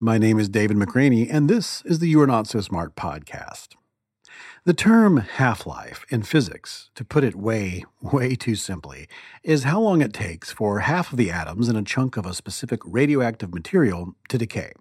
My 0.00 0.16
name 0.16 0.38
is 0.40 0.48
David 0.48 0.78
McRaney, 0.78 1.28
and 1.30 1.50
this 1.50 1.82
is 1.82 1.98
the 1.98 2.08
You 2.08 2.22
Are 2.22 2.26
Not 2.26 2.46
So 2.46 2.62
Smart 2.62 2.96
podcast. 2.96 3.74
The 4.64 4.72
term 4.72 5.18
half 5.18 5.66
life 5.66 6.06
in 6.08 6.22
physics, 6.22 6.88
to 6.94 7.04
put 7.04 7.24
it 7.24 7.34
way, 7.34 7.84
way 8.00 8.36
too 8.36 8.54
simply, 8.54 9.06
is 9.42 9.64
how 9.64 9.82
long 9.82 10.00
it 10.00 10.14
takes 10.14 10.50
for 10.50 10.80
half 10.80 11.12
of 11.12 11.18
the 11.18 11.30
atoms 11.30 11.68
in 11.68 11.76
a 11.76 11.82
chunk 11.82 12.16
of 12.16 12.24
a 12.24 12.32
specific 12.32 12.80
radioactive 12.86 13.52
material 13.52 14.14
to 14.30 14.38
decay. 14.38 14.72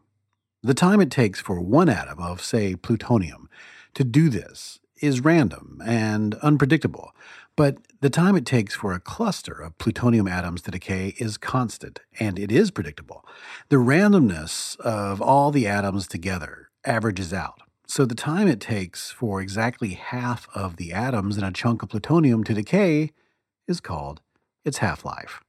The 0.62 0.74
time 0.74 1.02
it 1.02 1.12
takes 1.12 1.42
for 1.42 1.60
one 1.60 1.90
atom 1.90 2.20
of, 2.20 2.42
say, 2.42 2.76
plutonium 2.76 3.50
to 3.96 4.06
do 4.06 4.30
this 4.30 4.80
is 5.02 5.22
random 5.22 5.82
and 5.86 6.36
unpredictable, 6.36 7.14
but 7.56 7.78
the 8.02 8.10
time 8.10 8.36
it 8.36 8.46
takes 8.46 8.74
for 8.74 8.94
a 8.94 9.00
cluster 9.00 9.54
of 9.54 9.78
plutonium 9.78 10.28
atoms 10.28 10.62
to 10.64 10.72
decay 10.72 11.14
is 11.18 11.38
constant, 11.38 12.00
and 12.20 12.40
it 12.40 12.52
is 12.52 12.72
predictable. 12.72 13.26
The 13.70 13.78
randomness 13.78 14.80
of 14.80 15.22
all 15.22 15.52
the 15.52 15.68
atoms 15.68 16.08
together 16.08 16.70
averages 16.86 17.34
out. 17.34 17.62
So 17.88 18.06
the 18.06 18.16
time 18.16 18.48
it 18.48 18.60
takes 18.60 19.12
for 19.12 19.42
exactly 19.42 19.94
half 19.94 20.48
of 20.56 20.78
the 20.78 20.94
atoms 20.94 21.38
in 21.38 21.44
a 21.44 21.52
chunk 21.52 21.84
of 21.84 21.90
plutonium 21.90 22.44
to 22.46 22.54
decay 22.54 23.12
is 23.68 23.80
called 23.80 24.22
its 24.66 24.80
half 24.80 25.06
life. 25.06 25.42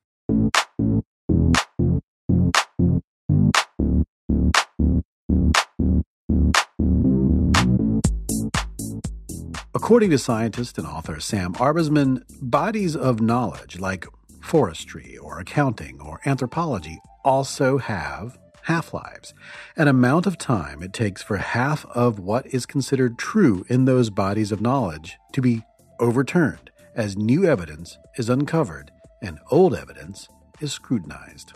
According 9.85 10.13
to 10.13 10.19
scientist 10.19 10.79
and 10.79 10.87
author 10.87 11.21
Sam 11.21 11.53
Arbesman, 11.57 12.23
bodies 12.41 12.97
of 12.97 13.21
knowledge 13.21 13.79
like 13.79 14.07
forestry 14.41 15.19
or 15.19 15.39
accounting 15.39 16.01
or 16.01 16.23
anthropology 16.25 17.03
also 17.23 17.77
have 17.77 18.39
half 18.63 18.95
lives, 18.95 19.35
an 19.77 19.87
amount 19.87 20.27
of 20.27 20.39
time 20.39 20.83
it 20.83 20.95
takes 20.95 21.23
for 21.23 21.37
half 21.37 21.85
of 21.95 22.19
what 22.19 22.47
is 22.47 22.65
considered 22.65 23.19
true 23.19 23.67
in 23.69 23.85
those 23.85 24.09
bodies 24.09 24.53
of 24.53 24.63
knowledge 24.63 25.19
to 25.35 25.43
be 25.43 25.63
overturned 26.01 26.71
as 26.95 27.19
new 27.19 27.45
evidence 27.45 27.99
is 28.17 28.31
uncovered 28.31 28.91
and 29.21 29.39
old 29.51 29.75
evidence 29.75 30.31
is 30.63 30.73
scrutinized. 30.73 31.53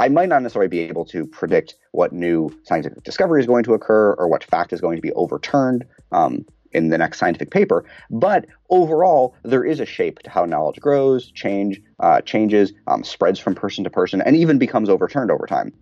I 0.00 0.08
might 0.08 0.28
not 0.28 0.42
necessarily 0.42 0.68
be 0.68 0.80
able 0.80 1.04
to 1.06 1.26
predict 1.26 1.76
what 1.92 2.12
new 2.12 2.50
scientific 2.64 3.04
discovery 3.04 3.40
is 3.40 3.46
going 3.46 3.62
to 3.64 3.74
occur 3.74 4.14
or 4.14 4.26
what 4.26 4.42
fact 4.42 4.72
is 4.72 4.80
going 4.80 4.96
to 4.96 5.02
be 5.02 5.12
overturned. 5.12 5.84
Um, 6.10 6.44
in 6.72 6.88
the 6.88 6.98
next 6.98 7.18
scientific 7.18 7.50
paper. 7.50 7.84
But 8.10 8.46
overall, 8.70 9.34
there 9.42 9.64
is 9.64 9.80
a 9.80 9.86
shape 9.86 10.18
to 10.20 10.30
how 10.30 10.44
knowledge 10.44 10.80
grows, 10.80 11.30
change, 11.30 11.80
uh, 12.00 12.20
changes, 12.22 12.72
um, 12.86 13.04
spreads 13.04 13.38
from 13.38 13.54
person 13.54 13.84
to 13.84 13.90
person, 13.90 14.20
and 14.20 14.36
even 14.36 14.58
becomes 14.58 14.88
overturned 14.88 15.30
over 15.30 15.46
time. 15.46 15.72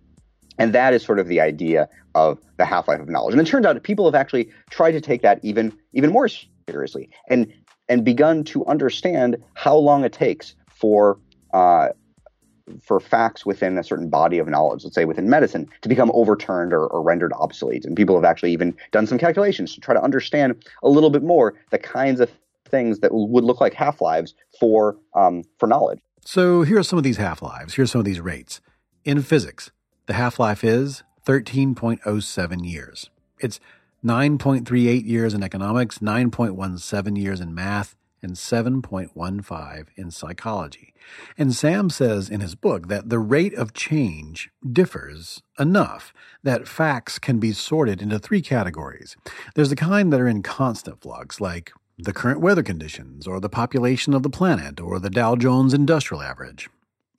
And 0.59 0.73
that 0.73 0.93
is 0.93 1.03
sort 1.03 1.19
of 1.19 1.27
the 1.27 1.39
idea 1.39 1.87
of 2.15 2.39
the 2.57 2.65
half 2.65 2.87
life 2.87 2.99
of 2.99 3.09
knowledge. 3.09 3.33
And 3.33 3.41
it 3.41 3.49
turns 3.49 3.65
out 3.65 3.81
people 3.83 4.05
have 4.05 4.15
actually 4.15 4.49
tried 4.69 4.93
to 4.93 5.01
take 5.01 5.21
that 5.21 5.39
even 5.43 5.77
even 5.93 6.11
more 6.11 6.27
seriously 6.67 7.09
and 7.29 7.53
and 7.89 8.03
begun 8.03 8.43
to 8.43 8.65
understand 8.65 9.37
how 9.53 9.75
long 9.75 10.03
it 10.03 10.13
takes 10.13 10.55
for 10.69 11.19
uh, 11.53 11.89
for 12.81 12.99
facts 12.99 13.45
within 13.45 13.77
a 13.77 13.83
certain 13.83 14.09
body 14.09 14.39
of 14.39 14.47
knowledge, 14.47 14.83
let's 14.83 14.95
say 14.95 15.05
within 15.05 15.29
medicine, 15.29 15.69
to 15.81 15.89
become 15.89 16.11
overturned 16.13 16.73
or, 16.73 16.87
or, 16.87 17.01
rendered 17.01 17.33
obsolete. 17.33 17.85
And 17.85 17.95
people 17.95 18.15
have 18.15 18.25
actually 18.25 18.51
even 18.51 18.75
done 18.91 19.07
some 19.07 19.17
calculations 19.17 19.73
to 19.75 19.81
try 19.81 19.93
to 19.93 20.01
understand 20.01 20.63
a 20.83 20.89
little 20.89 21.09
bit 21.09 21.23
more 21.23 21.53
the 21.71 21.79
kinds 21.79 22.19
of 22.19 22.29
things 22.69 22.99
that 22.99 23.11
would 23.13 23.43
look 23.43 23.61
like 23.61 23.73
half 23.73 24.01
lives 24.01 24.33
for 24.59 24.97
um, 25.13 25.43
for 25.57 25.67
knowledge. 25.67 25.99
So 26.25 26.63
here 26.63 26.77
are 26.77 26.83
some 26.83 26.97
of 26.97 27.03
these 27.03 27.17
half 27.17 27.41
lives. 27.41 27.75
Here 27.75 27.83
are 27.83 27.87
some 27.87 27.99
of 27.99 28.05
these 28.05 28.19
rates. 28.19 28.59
In 29.05 29.21
physics, 29.21 29.71
the 30.07 30.13
half 30.13 30.39
life 30.39 30.63
is 30.63 31.03
13.07 31.25 32.69
years. 32.69 33.09
It's 33.39 33.59
9.38 34.03 35.05
years 35.05 35.33
in 35.33 35.43
economics, 35.43 35.99
9.17 35.99 37.17
years 37.17 37.39
in 37.39 37.53
math, 37.53 37.95
and 38.21 38.33
7.15 38.33 39.87
in 39.95 40.11
psychology. 40.11 40.93
And 41.37 41.53
Sam 41.53 41.89
says 41.89 42.29
in 42.29 42.41
his 42.41 42.55
book 42.55 42.87
that 42.87 43.09
the 43.09 43.19
rate 43.19 43.53
of 43.53 43.73
change 43.73 44.49
differs 44.69 45.41
enough 45.59 46.13
that 46.43 46.67
facts 46.67 47.19
can 47.19 47.39
be 47.39 47.51
sorted 47.51 48.01
into 48.01 48.19
three 48.19 48.41
categories. 48.41 49.15
There's 49.55 49.69
the 49.69 49.75
kind 49.75 50.11
that 50.11 50.21
are 50.21 50.27
in 50.27 50.43
constant 50.43 51.01
flux, 51.01 51.39
like 51.39 51.71
the 51.97 52.13
current 52.13 52.41
weather 52.41 52.63
conditions, 52.63 53.27
or 53.27 53.39
the 53.39 53.49
population 53.49 54.13
of 54.13 54.23
the 54.23 54.29
planet, 54.29 54.79
or 54.79 54.99
the 54.99 55.09
Dow 55.09 55.35
Jones 55.35 55.73
Industrial 55.73 56.21
Average. 56.21 56.69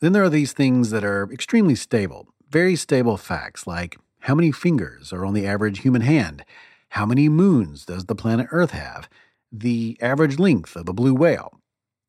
Then 0.00 0.12
there 0.12 0.22
are 0.22 0.30
these 0.30 0.52
things 0.52 0.90
that 0.90 1.04
are 1.04 1.28
extremely 1.32 1.74
stable, 1.74 2.28
very 2.50 2.76
stable 2.76 3.16
facts 3.16 3.66
like 3.66 3.98
how 4.20 4.34
many 4.34 4.52
fingers 4.52 5.12
are 5.12 5.24
on 5.24 5.34
the 5.34 5.46
average 5.46 5.80
human 5.80 6.02
hand? 6.02 6.44
How 6.90 7.06
many 7.06 7.28
moons 7.28 7.84
does 7.84 8.06
the 8.06 8.14
planet 8.14 8.48
Earth 8.50 8.72
have? 8.72 9.08
The 9.52 9.96
average 10.00 10.38
length 10.38 10.76
of 10.76 10.88
a 10.88 10.92
blue 10.92 11.14
whale. 11.14 11.60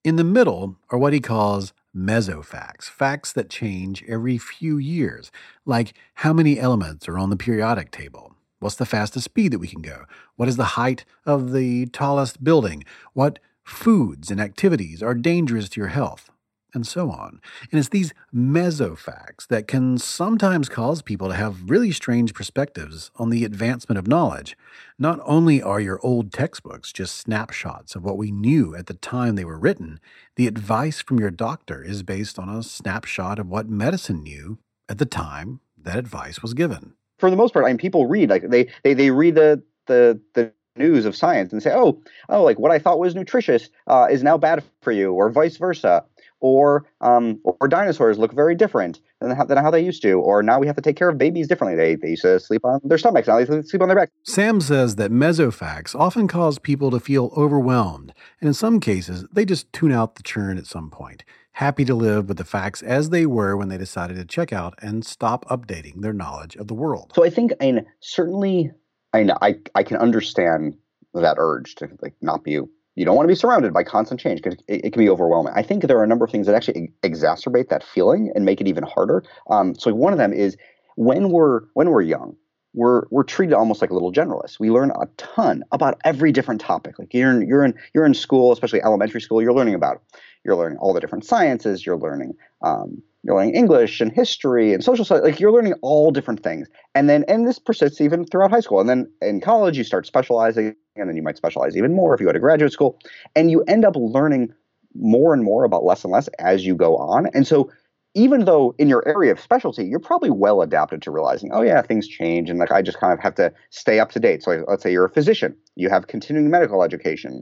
In 0.03 0.15
the 0.15 0.24
middle 0.24 0.77
are 0.89 0.98
what 0.98 1.13
he 1.13 1.19
calls 1.19 1.74
mesofacts, 1.96 2.89
facts 2.89 3.34
that 3.34 3.50
change 3.50 4.03
every 4.08 4.38
few 4.38 4.77
years, 4.77 5.31
like 5.65 5.93
how 6.15 6.34
many 6.34 6.60
elements 6.60 7.08
are 7.08 7.17
on 7.17 7.29
the 7.29 7.38
periodic 7.38 7.91
table. 7.91 8.36
What's 8.60 8.75
the 8.75 8.86
fastest 8.86 9.25
speed 9.25 9.53
that 9.53 9.60
we 9.60 9.67
can 9.67 9.81
go? 9.81 10.05
What 10.36 10.50
is 10.50 10.58
the 10.58 10.75
height 10.75 11.05
of 11.25 11.51
the 11.51 11.88
tallest 11.88 12.43
building? 12.43 12.84
What 13.13 13.39
foods 13.63 14.31
and 14.31 14.39
activities 14.39 15.01
are 15.01 15.13
dangerous 15.13 15.69
to 15.69 15.81
your 15.81 15.89
health? 15.89 16.29
And 16.73 16.85
so 16.85 17.09
on. 17.09 17.41
And 17.71 17.79
it's 17.79 17.89
these 17.89 18.13
mesofacts 18.33 19.47
that 19.47 19.67
can 19.67 19.97
sometimes 19.97 20.69
cause 20.69 21.01
people 21.01 21.29
to 21.29 21.35
have 21.35 21.69
really 21.69 21.91
strange 21.91 22.33
perspectives 22.33 23.11
on 23.15 23.29
the 23.29 23.43
advancement 23.43 23.97
of 23.97 24.07
knowledge. 24.07 24.57
Not 24.97 25.19
only 25.23 25.61
are 25.61 25.79
your 25.79 25.99
old 26.03 26.31
textbooks 26.31 26.91
just 26.91 27.17
snapshots 27.17 27.95
of 27.95 28.03
what 28.03 28.17
we 28.17 28.31
knew 28.31 28.75
at 28.75 28.88
the 28.88 28.93
time 28.93 29.35
they 29.35 29.45
were 29.45 29.59
written, 29.59 29.99
the 30.35 30.47
advice 30.47 31.01
from 31.01 31.19
your 31.19 31.31
doctor 31.31 31.83
is 31.83 32.03
based 32.03 32.38
on 32.38 32.49
a 32.49 32.63
snapshot 32.63 33.39
of 33.39 33.47
what 33.47 33.69
medicine 33.69 34.23
knew 34.23 34.59
at 34.88 34.97
the 34.97 35.05
time 35.05 35.59
that 35.77 35.97
advice 35.97 36.41
was 36.41 36.53
given. 36.53 36.93
For 37.17 37.29
the 37.29 37.35
most 37.35 37.53
part, 37.53 37.65
I 37.65 37.69
mean, 37.69 37.77
people 37.77 38.07
read 38.07 38.29
like 38.29 38.49
they 38.49 38.69
they, 38.83 38.93
they 38.93 39.11
read 39.11 39.35
the 39.35 39.61
the 39.88 40.19
the 40.33 40.53
news 40.75 41.05
of 41.05 41.15
science 41.15 41.51
and 41.51 41.61
say, 41.61 41.71
oh, 41.73 42.01
oh, 42.29 42.43
like 42.43 42.57
what 42.57 42.71
I 42.71 42.79
thought 42.79 42.99
was 42.99 43.13
nutritious 43.13 43.69
uh, 43.88 44.07
is 44.09 44.23
now 44.23 44.38
bad 44.38 44.63
for 44.81 44.91
you, 44.91 45.13
or 45.13 45.29
vice 45.29 45.57
versa 45.57 46.05
or 46.39 46.86
um, 47.01 47.39
or 47.43 47.67
dinosaurs 47.67 48.17
look 48.17 48.34
very 48.34 48.55
different 48.55 49.00
than 49.19 49.31
how, 49.31 49.46
than 49.46 49.58
how 49.58 49.72
they 49.72 49.84
used 49.84 50.01
to, 50.03 50.13
or 50.13 50.41
now 50.41 50.60
we 50.60 50.67
have 50.67 50.75
to 50.75 50.81
take 50.81 50.96
care 50.96 51.10
of 51.10 51.17
babies 51.17 51.48
differently. 51.48 51.75
They, 51.75 51.96
they 51.96 52.10
used 52.12 52.22
to 52.24 52.39
sleep 52.39 52.63
on 52.63 52.79
their 52.84 52.98
stomachs, 52.98 53.27
now 53.27 53.43
they 53.43 53.62
sleep 53.62 53.81
on 53.81 53.88
their 53.88 53.98
back. 53.98 54.10
Sam 54.24 54.62
says 54.62 54.96
that 54.96 55.12
mesofacts 55.12 55.96
often 55.96 56.27
cause 56.27 56.60
people 56.60 56.91
to 56.91 57.00
feel 57.00 57.31
overwhelmed, 57.36 58.13
and 58.39 58.48
in 58.48 58.53
some 58.53 58.79
cases, 58.79 59.25
they 59.31 59.46
just 59.46 59.72
tune 59.74 59.91
out 59.91 60.15
the 60.15 60.24
churn 60.24 60.58
at 60.58 60.65
some 60.65 60.89
point, 60.89 61.24
happy 61.53 61.86
to 61.86 61.96
live 61.96 62.27
with 62.27 62.38
the 62.38 62.46
facts 62.46 62.81
as 62.81 63.10
they 63.10 63.25
were 63.25 63.58
when 63.58 63.69
they 63.69 63.77
decided 63.77 64.15
to 64.17 64.25
check 64.25 64.53
out 64.53 64.75
and 64.81 65.05
stop 65.05 65.46
updating 65.46 66.01
their 66.01 66.13
knowledge 66.13 66.55
of 66.55 66.67
the 66.67 66.74
world. 66.74 67.12
So 67.15 67.24
I 67.24 67.29
think, 67.29 67.53
and 67.60 67.86
certainly, 68.00 68.72
I 69.13 69.29
I, 69.41 69.55
I 69.75 69.84
can 69.84 69.98
understand 69.98 70.77
that 71.13 71.36
urge 71.38 71.75
to 71.75 71.89
like 72.01 72.13
not 72.22 72.43
be 72.43 72.60
you 73.00 73.06
don't 73.06 73.15
want 73.15 73.24
to 73.24 73.32
be 73.32 73.36
surrounded 73.36 73.74
by 73.74 73.82
constant 73.82 74.20
change 74.20 74.41
because 74.41 74.60
it, 74.68 74.84
it, 74.84 74.91
can 74.91 75.01
be 75.01 75.10
overwhelming. 75.10 75.53
I 75.56 75.63
think 75.63 75.84
there 75.84 75.98
are 75.98 76.03
a 76.03 76.08
number 76.08 76.25
of 76.25 76.32
things 76.32 76.46
that 76.48 76.53
actually 76.53 76.91
exacerbate 77.01 77.70
that 77.70 77.82
feeling 77.82 78.29
and 78.36 78.44
make 78.44 78.60
it 78.60 78.68
even 78.68 78.84
harder. 78.84 79.24
Um, 79.50 79.74
so 79.74 79.94
one 79.94 80.12
of 80.12 80.20
them 80.20 80.34
is 80.34 80.58
when 80.98 81.29
we're 81.29 81.62
when 81.75 81.91
we're 81.91 82.01
young, 82.01 82.36
we're 82.74 83.03
we're 83.10 83.24
treated 83.24 83.56
almost 83.56 83.79
like 83.79 83.89
little 83.89 84.12
generalists. 84.12 84.60
We 84.60 84.70
learn 84.70 84.91
a 84.91 85.06
ton 85.15 85.63
about 85.72 85.98
every 86.03 86.34
different 86.34 86.60
topic. 86.60 87.00
Like 87.00 87.13
you're 87.13 87.32
in, 87.32 87.48
you're 87.48 87.63
in 87.63 87.74
you're 87.96 88.06
in 88.06 88.13
school, 88.13 88.51
especially 88.51 88.82
elementary 88.82 89.22
school. 89.22 89.41
You're 89.41 89.53
learning 89.53 89.75
about 89.75 90.03
you're 90.44 90.58
learning 90.58 90.79
all 90.79 90.94
the 90.94 91.00
different 91.00 91.24
sciences. 91.24 91.86
You're 91.86 91.98
learning 91.98 92.34
um, 92.63 93.01
you're 93.23 93.35
learning 93.35 93.55
English 93.55 93.99
and 93.99 94.11
history 94.11 94.73
and 94.73 94.83
social 94.83 95.03
science. 95.03 95.25
Like 95.25 95.39
you're 95.39 95.51
learning 95.51 95.73
all 95.81 96.11
different 96.11 96.41
things. 96.41 96.67
And 96.95 97.09
then, 97.09 97.25
and 97.27 97.47
this 97.47 97.59
persists 97.59 97.99
even 97.99 98.25
throughout 98.25 98.51
high 98.51 98.61
school. 98.61 98.79
And 98.79 98.89
then 98.89 99.11
in 99.21 99.41
college, 99.41 99.77
you 99.77 99.83
start 99.83 100.07
specializing, 100.07 100.75
and 100.95 101.09
then 101.09 101.15
you 101.15 101.23
might 101.23 101.38
specialize 101.38 101.75
even 101.75 101.93
more 101.93 102.13
if 102.13 102.21
you 102.21 102.25
go 102.27 102.33
to 102.33 102.39
graduate 102.39 102.71
school. 102.71 102.97
And 103.35 103.51
you 103.51 103.61
end 103.63 103.83
up 103.83 103.95
learning 103.95 104.53
more 104.95 105.33
and 105.33 105.43
more 105.43 105.65
about 105.65 105.83
less 105.83 106.03
and 106.03 106.13
less 106.13 106.29
as 106.39 106.65
you 106.65 106.75
go 106.75 106.97
on. 106.97 107.27
And 107.33 107.45
so, 107.45 107.71
even 108.15 108.45
though 108.45 108.73
in 108.79 108.89
your 108.89 109.07
area 109.07 109.31
of 109.31 109.39
specialty, 109.39 109.85
you're 109.85 109.99
probably 109.99 110.31
well 110.31 110.63
adapted 110.63 111.01
to 111.03 111.11
realizing, 111.11 111.51
oh 111.53 111.61
yeah, 111.61 111.79
things 111.81 112.07
change, 112.07 112.49
and 112.49 112.57
like 112.57 112.71
I 112.71 112.81
just 112.81 112.99
kind 112.99 113.13
of 113.13 113.19
have 113.19 113.35
to 113.35 113.53
stay 113.69 113.99
up 113.99 114.11
to 114.13 114.19
date. 114.19 114.41
So 114.41 114.65
let's 114.67 114.81
say 114.81 114.91
you're 114.91 115.05
a 115.05 115.09
physician, 115.09 115.55
you 115.75 115.89
have 115.89 116.07
continuing 116.07 116.49
medical 116.49 116.81
education 116.81 117.39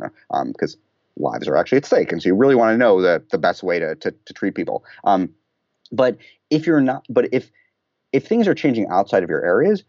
because 0.51 0.75
um, 0.75 0.81
lives 1.15 1.47
are 1.47 1.55
actually 1.55 1.77
at 1.77 1.85
stake, 1.85 2.11
and 2.11 2.21
so 2.21 2.27
you 2.27 2.35
really 2.35 2.55
want 2.55 2.73
to 2.73 2.77
know 2.77 3.01
the 3.01 3.23
the 3.31 3.37
best 3.37 3.63
way 3.63 3.79
to 3.79 3.95
to, 3.95 4.11
to 4.11 4.33
treat 4.33 4.55
people. 4.55 4.83
Um, 5.05 5.33
but 5.91 6.17
if 6.49 6.65
you're 6.65 6.81
not, 6.81 7.05
but 7.09 7.29
if 7.31 7.51
if 8.13 8.25
things 8.25 8.47
are 8.47 8.55
changing 8.55 8.87
outside 8.89 9.23
of 9.23 9.29
your 9.29 9.43
areas, 9.43 9.83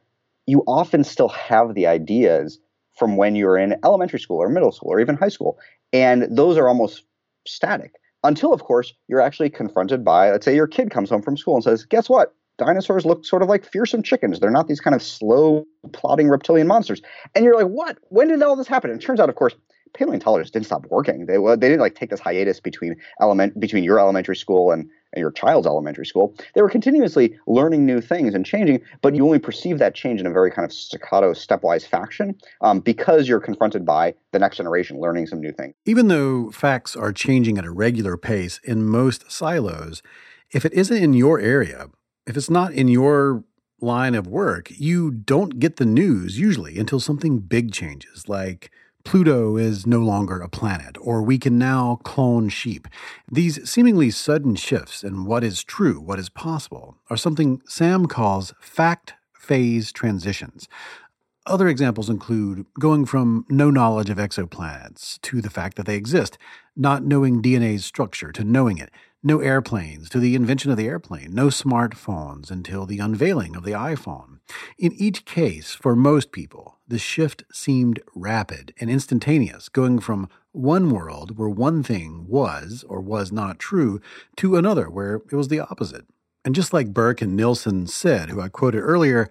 you 0.46 0.62
often 0.66 1.04
still 1.04 1.28
have 1.28 1.74
the 1.74 1.86
ideas 1.86 2.58
from 2.98 3.16
when 3.16 3.36
you're 3.36 3.56
in 3.56 3.76
elementary 3.84 4.18
school 4.18 4.38
or 4.38 4.48
middle 4.48 4.72
school 4.72 4.90
or 4.90 5.00
even 5.00 5.16
high 5.16 5.28
school. 5.28 5.58
And 5.92 6.26
those 6.36 6.56
are 6.56 6.68
almost 6.68 7.04
static 7.46 7.92
until, 8.24 8.52
of 8.52 8.62
course, 8.62 8.92
you're 9.06 9.20
actually 9.20 9.50
confronted 9.50 10.04
by, 10.04 10.30
let's 10.30 10.44
say 10.44 10.54
your 10.54 10.66
kid 10.66 10.90
comes 10.90 11.10
home 11.10 11.22
from 11.22 11.36
school 11.36 11.54
and 11.54 11.64
says, 11.64 11.84
Guess 11.84 12.08
what? 12.08 12.34
Dinosaurs 12.58 13.06
look 13.06 13.24
sort 13.24 13.42
of 13.42 13.48
like 13.48 13.64
fearsome 13.64 14.02
chickens. 14.02 14.40
They're 14.40 14.50
not 14.50 14.66
these 14.66 14.80
kind 14.80 14.96
of 14.96 15.02
slow, 15.02 15.64
plodding 15.92 16.28
reptilian 16.28 16.66
monsters. 16.66 17.00
And 17.34 17.44
you're 17.44 17.56
like, 17.56 17.68
What? 17.68 17.98
When 18.08 18.28
did 18.28 18.42
all 18.42 18.56
this 18.56 18.66
happen? 18.66 18.90
And 18.90 19.00
it 19.00 19.04
turns 19.04 19.20
out, 19.20 19.28
of 19.28 19.36
course, 19.36 19.54
paleontologists 19.94 20.52
didn't 20.52 20.66
stop 20.66 20.86
working. 20.90 21.26
They 21.26 21.36
they 21.36 21.68
didn't 21.68 21.80
like 21.80 21.94
take 21.94 22.10
this 22.10 22.20
hiatus 22.20 22.60
between 22.60 22.96
element 23.20 23.58
between 23.58 23.84
your 23.84 23.98
elementary 23.98 24.36
school 24.36 24.70
and, 24.70 24.88
and 25.12 25.20
your 25.20 25.30
child's 25.30 25.66
elementary 25.66 26.06
school. 26.06 26.34
They 26.54 26.62
were 26.62 26.70
continuously 26.70 27.38
learning 27.46 27.86
new 27.86 28.00
things 28.00 28.34
and 28.34 28.44
changing, 28.44 28.82
but 29.02 29.14
you 29.14 29.24
only 29.24 29.38
perceive 29.38 29.78
that 29.78 29.94
change 29.94 30.20
in 30.20 30.26
a 30.26 30.32
very 30.32 30.50
kind 30.50 30.64
of 30.64 30.72
staccato, 30.72 31.32
stepwise 31.32 31.86
fashion 31.86 32.34
um, 32.60 32.80
because 32.80 33.28
you're 33.28 33.40
confronted 33.40 33.84
by 33.84 34.14
the 34.32 34.38
next 34.38 34.58
generation 34.58 35.00
learning 35.00 35.26
some 35.26 35.40
new 35.40 35.52
things. 35.52 35.74
Even 35.84 36.08
though 36.08 36.50
facts 36.50 36.96
are 36.96 37.12
changing 37.12 37.58
at 37.58 37.64
a 37.64 37.70
regular 37.70 38.16
pace 38.16 38.60
in 38.64 38.84
most 38.84 39.30
silos, 39.30 40.02
if 40.50 40.64
it 40.64 40.72
isn't 40.72 40.96
in 40.96 41.12
your 41.14 41.38
area, 41.38 41.88
if 42.26 42.36
it's 42.36 42.50
not 42.50 42.72
in 42.72 42.88
your 42.88 43.44
line 43.80 44.14
of 44.14 44.26
work, 44.26 44.70
you 44.70 45.10
don't 45.10 45.58
get 45.58 45.76
the 45.76 45.86
news 45.86 46.38
usually 46.38 46.78
until 46.78 47.00
something 47.00 47.38
big 47.38 47.72
changes, 47.72 48.28
like 48.28 48.70
Pluto 49.08 49.56
is 49.56 49.86
no 49.86 50.00
longer 50.00 50.38
a 50.38 50.50
planet, 50.50 50.98
or 51.00 51.22
we 51.22 51.38
can 51.38 51.56
now 51.56 51.98
clone 52.04 52.50
sheep. 52.50 52.86
These 53.32 53.66
seemingly 53.66 54.10
sudden 54.10 54.54
shifts 54.54 55.02
in 55.02 55.24
what 55.24 55.42
is 55.42 55.64
true, 55.64 55.98
what 55.98 56.18
is 56.18 56.28
possible, 56.28 56.98
are 57.08 57.16
something 57.16 57.62
Sam 57.64 58.04
calls 58.04 58.52
fact 58.60 59.14
phase 59.32 59.92
transitions. 59.92 60.68
Other 61.46 61.68
examples 61.68 62.10
include 62.10 62.66
going 62.78 63.06
from 63.06 63.46
no 63.48 63.70
knowledge 63.70 64.10
of 64.10 64.18
exoplanets 64.18 65.18
to 65.22 65.40
the 65.40 65.48
fact 65.48 65.78
that 65.78 65.86
they 65.86 65.96
exist, 65.96 66.36
not 66.76 67.02
knowing 67.02 67.40
DNA's 67.40 67.86
structure 67.86 68.30
to 68.32 68.44
knowing 68.44 68.76
it, 68.76 68.90
no 69.22 69.40
airplanes 69.40 70.10
to 70.10 70.20
the 70.20 70.34
invention 70.34 70.70
of 70.70 70.76
the 70.76 70.86
airplane, 70.86 71.32
no 71.32 71.46
smartphones 71.46 72.50
until 72.50 72.84
the 72.84 72.98
unveiling 72.98 73.56
of 73.56 73.64
the 73.64 73.72
iPhone. 73.72 74.40
In 74.76 74.92
each 74.92 75.24
case, 75.24 75.72
for 75.72 75.96
most 75.96 76.30
people, 76.30 76.77
the 76.88 76.98
shift 76.98 77.44
seemed 77.52 78.00
rapid 78.14 78.72
and 78.80 78.90
instantaneous, 78.90 79.68
going 79.68 79.98
from 79.98 80.28
one 80.52 80.90
world 80.90 81.36
where 81.36 81.48
one 81.48 81.82
thing 81.82 82.26
was 82.26 82.84
or 82.88 83.00
was 83.00 83.30
not 83.30 83.58
true 83.58 84.00
to 84.36 84.56
another 84.56 84.88
where 84.88 85.16
it 85.30 85.34
was 85.34 85.48
the 85.48 85.60
opposite. 85.60 86.06
And 86.44 86.54
just 86.54 86.72
like 86.72 86.94
Burke 86.94 87.20
and 87.20 87.36
Nilsson 87.36 87.86
said, 87.86 88.30
who 88.30 88.40
I 88.40 88.48
quoted 88.48 88.80
earlier, 88.80 89.30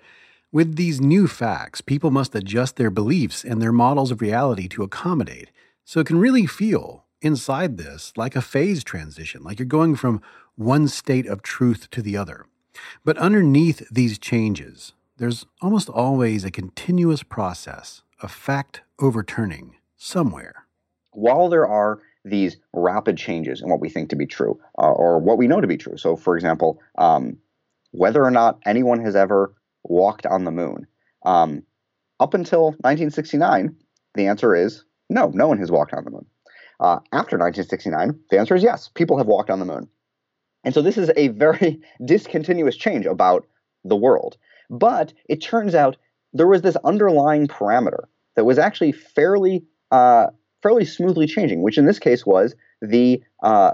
with 0.51 0.75
these 0.75 1.01
new 1.01 1.27
facts, 1.27 1.81
people 1.81 2.11
must 2.11 2.35
adjust 2.35 2.75
their 2.75 2.91
beliefs 2.91 3.43
and 3.43 3.61
their 3.61 3.73
models 3.73 4.11
of 4.11 4.21
reality 4.21 4.67
to 4.69 4.83
accommodate. 4.83 5.51
So 5.83 5.99
it 5.99 6.07
can 6.07 6.19
really 6.19 6.45
feel 6.45 7.05
inside 7.21 7.77
this 7.77 8.13
like 8.15 8.35
a 8.35 8.41
phase 8.41 8.83
transition, 8.83 9.43
like 9.43 9.59
you're 9.59 9.65
going 9.65 9.95
from 9.95 10.21
one 10.55 10.87
state 10.87 11.25
of 11.25 11.41
truth 11.41 11.89
to 11.91 12.01
the 12.01 12.15
other. 12.15 12.45
But 13.03 13.17
underneath 13.17 13.87
these 13.89 14.19
changes, 14.19 14.93
there's 15.17 15.45
almost 15.61 15.89
always 15.89 16.43
a 16.43 16.51
continuous 16.51 17.23
process 17.23 18.03
of 18.21 18.31
fact 18.31 18.81
overturning 18.99 19.75
somewhere. 19.95 20.67
While 21.11 21.49
there 21.49 21.67
are 21.67 21.99
these 22.23 22.57
rapid 22.73 23.17
changes 23.17 23.61
in 23.61 23.69
what 23.69 23.79
we 23.79 23.89
think 23.89 24.09
to 24.09 24.15
be 24.15 24.25
true 24.25 24.59
uh, 24.77 24.91
or 24.91 25.19
what 25.19 25.37
we 25.37 25.47
know 25.47 25.61
to 25.61 25.67
be 25.67 25.77
true. 25.77 25.97
So, 25.97 26.15
for 26.15 26.35
example, 26.35 26.79
um, 26.97 27.37
whether 27.91 28.23
or 28.23 28.31
not 28.31 28.59
anyone 28.65 29.03
has 29.03 29.15
ever 29.15 29.53
walked 29.83 30.25
on 30.25 30.43
the 30.43 30.51
moon. 30.51 30.85
Um, 31.25 31.63
up 32.19 32.33
until 32.33 32.71
1969, 32.81 33.75
the 34.15 34.27
answer 34.27 34.55
is 34.55 34.83
no, 35.09 35.31
no 35.33 35.47
one 35.47 35.57
has 35.59 35.71
walked 35.71 35.93
on 35.93 36.03
the 36.03 36.11
moon. 36.11 36.25
Uh, 36.79 36.99
after 37.11 37.37
1969, 37.37 38.19
the 38.29 38.37
answer 38.37 38.55
is 38.55 38.63
yes, 38.63 38.89
people 38.93 39.17
have 39.17 39.27
walked 39.27 39.49
on 39.49 39.59
the 39.59 39.65
moon. 39.65 39.87
And 40.63 40.73
so 40.73 40.81
this 40.81 40.97
is 40.97 41.09
a 41.15 41.29
very 41.29 41.81
discontinuous 42.05 42.75
change 42.75 43.05
about 43.05 43.47
the 43.83 43.95
world. 43.95 44.37
But 44.69 45.13
it 45.29 45.41
turns 45.41 45.75
out 45.75 45.97
there 46.33 46.47
was 46.47 46.61
this 46.61 46.75
underlying 46.83 47.47
parameter 47.47 48.05
that 48.35 48.45
was 48.45 48.57
actually 48.57 48.91
fairly 48.91 49.65
uh, 49.91 50.27
fairly 50.61 50.85
smoothly 50.85 51.27
changing, 51.27 51.61
which 51.61 51.77
in 51.77 51.85
this 51.85 51.99
case 51.99 52.25
was 52.25 52.55
the 52.81 53.23
uh, 53.43 53.73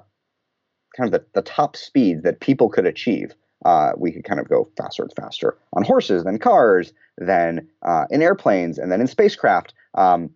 kind 0.96 1.14
of 1.14 1.20
the, 1.20 1.26
the 1.34 1.42
top 1.42 1.76
speed 1.76 2.24
that 2.24 2.40
people 2.40 2.70
could 2.70 2.86
achieve. 2.86 3.34
Uh, 3.66 3.94
we 3.98 4.12
could 4.12 4.26
kind 4.26 4.40
of 4.40 4.50
go 4.50 4.70
faster 4.78 5.04
and 5.04 5.14
faster 5.16 5.58
on 5.74 5.84
horses, 5.84 6.26
then 6.26 6.38
cars, 6.38 6.92
then 7.18 7.68
uh, 7.82 8.06
in 8.10 8.22
airplanes, 8.22 8.78
and 8.78 8.92
then 8.92 9.00
in 9.00 9.08
spacecraft. 9.08 9.74
Um, 9.96 10.30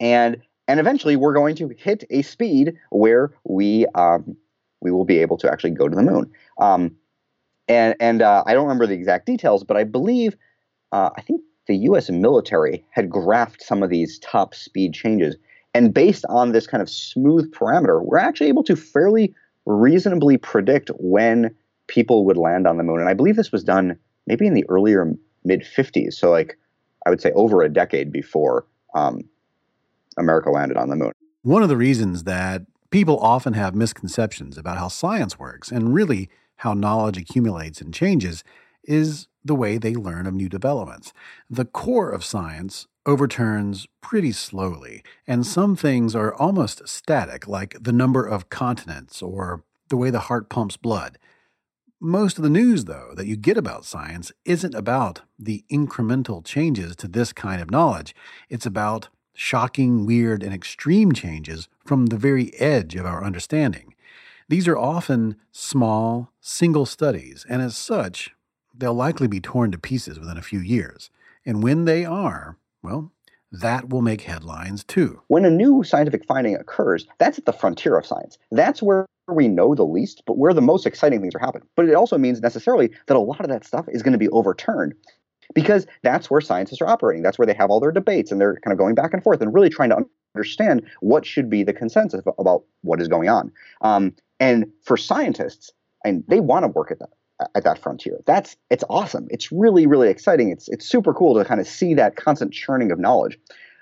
and 0.00 0.42
and 0.66 0.78
eventually, 0.80 1.16
we're 1.16 1.32
going 1.32 1.54
to 1.56 1.68
hit 1.78 2.04
a 2.10 2.22
speed 2.22 2.74
where 2.90 3.32
we 3.44 3.86
um, 3.94 4.36
we 4.80 4.90
will 4.90 5.04
be 5.04 5.18
able 5.18 5.38
to 5.38 5.50
actually 5.50 5.70
go 5.70 5.88
to 5.88 5.96
the 5.96 6.02
moon. 6.02 6.30
Um, 6.60 6.96
and 7.68 7.94
and 8.00 8.22
uh, 8.22 8.42
I 8.46 8.54
don't 8.54 8.64
remember 8.64 8.86
the 8.86 8.94
exact 8.94 9.26
details, 9.26 9.64
but 9.64 9.76
I 9.76 9.84
believe 9.84 10.36
uh, 10.92 11.10
I 11.16 11.20
think 11.20 11.42
the 11.66 11.76
U.S. 11.76 12.08
military 12.08 12.84
had 12.90 13.10
graphed 13.10 13.60
some 13.60 13.82
of 13.82 13.90
these 13.90 14.18
top 14.20 14.54
speed 14.54 14.94
changes, 14.94 15.36
and 15.74 15.92
based 15.92 16.24
on 16.28 16.52
this 16.52 16.66
kind 16.66 16.82
of 16.82 16.88
smooth 16.88 17.52
parameter, 17.52 18.02
we're 18.02 18.18
actually 18.18 18.48
able 18.48 18.64
to 18.64 18.76
fairly 18.76 19.34
reasonably 19.66 20.38
predict 20.38 20.90
when 20.98 21.54
people 21.86 22.24
would 22.24 22.36
land 22.36 22.66
on 22.66 22.78
the 22.78 22.82
moon. 22.82 23.00
And 23.00 23.08
I 23.08 23.14
believe 23.14 23.36
this 23.36 23.52
was 23.52 23.64
done 23.64 23.98
maybe 24.26 24.46
in 24.46 24.54
the 24.54 24.64
earlier 24.68 25.12
mid 25.44 25.62
50s, 25.62 26.14
so 26.14 26.30
like 26.30 26.58
I 27.06 27.10
would 27.10 27.20
say 27.20 27.32
over 27.32 27.62
a 27.62 27.68
decade 27.68 28.12
before 28.12 28.66
um, 28.94 29.20
America 30.18 30.50
landed 30.50 30.76
on 30.76 30.88
the 30.88 30.96
moon. 30.96 31.12
One 31.42 31.62
of 31.62 31.68
the 31.68 31.76
reasons 31.76 32.24
that 32.24 32.62
people 32.90 33.18
often 33.18 33.52
have 33.52 33.74
misconceptions 33.74 34.58
about 34.58 34.78
how 34.78 34.88
science 34.88 35.38
works, 35.38 35.70
and 35.70 35.94
really 35.94 36.28
how 36.58 36.74
knowledge 36.74 37.18
accumulates 37.18 37.80
and 37.80 37.92
changes 37.92 38.44
is 38.84 39.28
the 39.44 39.54
way 39.54 39.78
they 39.78 39.94
learn 39.94 40.26
of 40.26 40.34
new 40.34 40.48
developments. 40.48 41.12
The 41.48 41.64
core 41.64 42.10
of 42.10 42.24
science 42.24 42.86
overturns 43.06 43.86
pretty 44.00 44.32
slowly, 44.32 45.02
and 45.26 45.46
some 45.46 45.76
things 45.76 46.14
are 46.14 46.34
almost 46.34 46.86
static, 46.88 47.48
like 47.48 47.76
the 47.80 47.92
number 47.92 48.24
of 48.24 48.50
continents 48.50 49.22
or 49.22 49.62
the 49.88 49.96
way 49.96 50.10
the 50.10 50.20
heart 50.20 50.48
pumps 50.48 50.76
blood. 50.76 51.18
Most 52.00 52.36
of 52.38 52.44
the 52.44 52.50
news, 52.50 52.84
though, 52.84 53.12
that 53.16 53.26
you 53.26 53.36
get 53.36 53.56
about 53.56 53.84
science 53.84 54.30
isn't 54.44 54.74
about 54.74 55.22
the 55.38 55.64
incremental 55.70 56.44
changes 56.44 56.94
to 56.96 57.08
this 57.08 57.32
kind 57.32 57.60
of 57.60 57.70
knowledge. 57.70 58.14
It's 58.48 58.66
about 58.66 59.08
shocking, 59.34 60.04
weird, 60.06 60.42
and 60.42 60.54
extreme 60.54 61.12
changes 61.12 61.68
from 61.84 62.06
the 62.06 62.16
very 62.16 62.54
edge 62.60 62.94
of 62.94 63.06
our 63.06 63.24
understanding. 63.24 63.94
These 64.48 64.66
are 64.66 64.78
often 64.78 65.36
small, 65.52 66.32
single 66.40 66.86
studies, 66.86 67.44
and 67.50 67.60
as 67.60 67.76
such, 67.76 68.30
they'll 68.74 68.94
likely 68.94 69.28
be 69.28 69.40
torn 69.40 69.72
to 69.72 69.78
pieces 69.78 70.18
within 70.18 70.38
a 70.38 70.42
few 70.42 70.60
years. 70.60 71.10
And 71.44 71.62
when 71.62 71.84
they 71.84 72.06
are, 72.06 72.56
well, 72.82 73.12
that 73.52 73.90
will 73.90 74.00
make 74.00 74.22
headlines 74.22 74.84
too. 74.84 75.20
When 75.28 75.44
a 75.44 75.50
new 75.50 75.82
scientific 75.82 76.24
finding 76.24 76.54
occurs, 76.54 77.06
that's 77.18 77.38
at 77.38 77.44
the 77.44 77.52
frontier 77.52 77.98
of 77.98 78.06
science. 78.06 78.38
That's 78.50 78.82
where 78.82 79.06
we 79.26 79.48
know 79.48 79.74
the 79.74 79.84
least, 79.84 80.22
but 80.26 80.38
where 80.38 80.54
the 80.54 80.62
most 80.62 80.86
exciting 80.86 81.20
things 81.20 81.34
are 81.34 81.40
happening. 81.40 81.68
But 81.76 81.86
it 81.86 81.94
also 81.94 82.16
means 82.16 82.40
necessarily 82.40 82.90
that 83.06 83.16
a 83.16 83.20
lot 83.20 83.40
of 83.40 83.48
that 83.48 83.66
stuff 83.66 83.86
is 83.88 84.02
going 84.02 84.12
to 84.12 84.18
be 84.18 84.28
overturned 84.30 84.94
because 85.54 85.86
that's 86.02 86.30
where 86.30 86.40
scientists 86.40 86.80
are 86.80 86.88
operating. 86.88 87.22
That's 87.22 87.38
where 87.38 87.46
they 87.46 87.54
have 87.54 87.70
all 87.70 87.80
their 87.80 87.92
debates 87.92 88.32
and 88.32 88.40
they're 88.40 88.58
kind 88.60 88.72
of 88.72 88.78
going 88.78 88.94
back 88.94 89.12
and 89.12 89.22
forth 89.22 89.42
and 89.42 89.52
really 89.52 89.70
trying 89.70 89.90
to 89.90 90.06
understand 90.34 90.86
what 91.00 91.26
should 91.26 91.50
be 91.50 91.62
the 91.64 91.72
consensus 91.72 92.22
about 92.38 92.64
what 92.82 93.00
is 93.00 93.08
going 93.08 93.28
on. 93.28 93.52
Um, 93.82 94.14
and 94.40 94.66
for 94.82 94.96
scientists, 94.96 95.70
and 96.04 96.24
they 96.28 96.40
want 96.40 96.64
to 96.64 96.68
work 96.68 96.90
at 96.90 96.98
that 97.00 97.10
at 97.54 97.64
that 97.64 97.78
frontier. 97.78 98.18
That's 98.26 98.56
it's 98.70 98.84
awesome. 98.88 99.28
It's 99.30 99.52
really 99.52 99.86
really 99.86 100.08
exciting. 100.08 100.50
It's 100.50 100.68
it's 100.68 100.86
super 100.86 101.14
cool 101.14 101.38
to 101.38 101.44
kind 101.44 101.60
of 101.60 101.66
see 101.66 101.94
that 101.94 102.16
constant 102.16 102.52
churning 102.52 102.90
of 102.90 102.98
knowledge. 102.98 103.38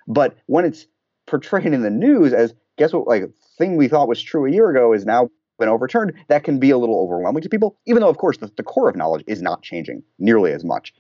But 0.07 0.37
when 0.47 0.65
it's 0.65 0.87
portrayed 1.27 1.67
in 1.67 1.83
the 1.83 1.91
news 1.91 2.33
as 2.33 2.55
guess 2.77 2.93
what 2.93 3.07
like 3.07 3.25
thing 3.59 3.77
we 3.77 3.89
thought 3.89 4.09
was 4.09 4.23
true 4.23 4.47
a 4.47 4.51
year 4.51 4.71
ago 4.71 4.93
is 4.93 5.05
now 5.05 5.31
been 5.59 5.69
overturned, 5.69 6.13
that 6.29 6.45
can 6.45 6.59
be 6.59 6.71
a 6.71 6.77
little 6.77 7.01
overwhelming 7.01 7.43
to 7.43 7.49
people. 7.49 7.77
Even 7.87 8.03
though 8.03 8.11
of 8.11 8.19
course 8.19 8.37
the, 8.39 8.51
the 8.57 8.63
core 8.63 8.89
of 8.89 8.97
knowledge 8.97 9.25
is 9.27 9.41
not 9.41 9.63
changing 9.63 10.03
nearly 10.19 10.53
as 10.53 10.65
much. 10.65 10.93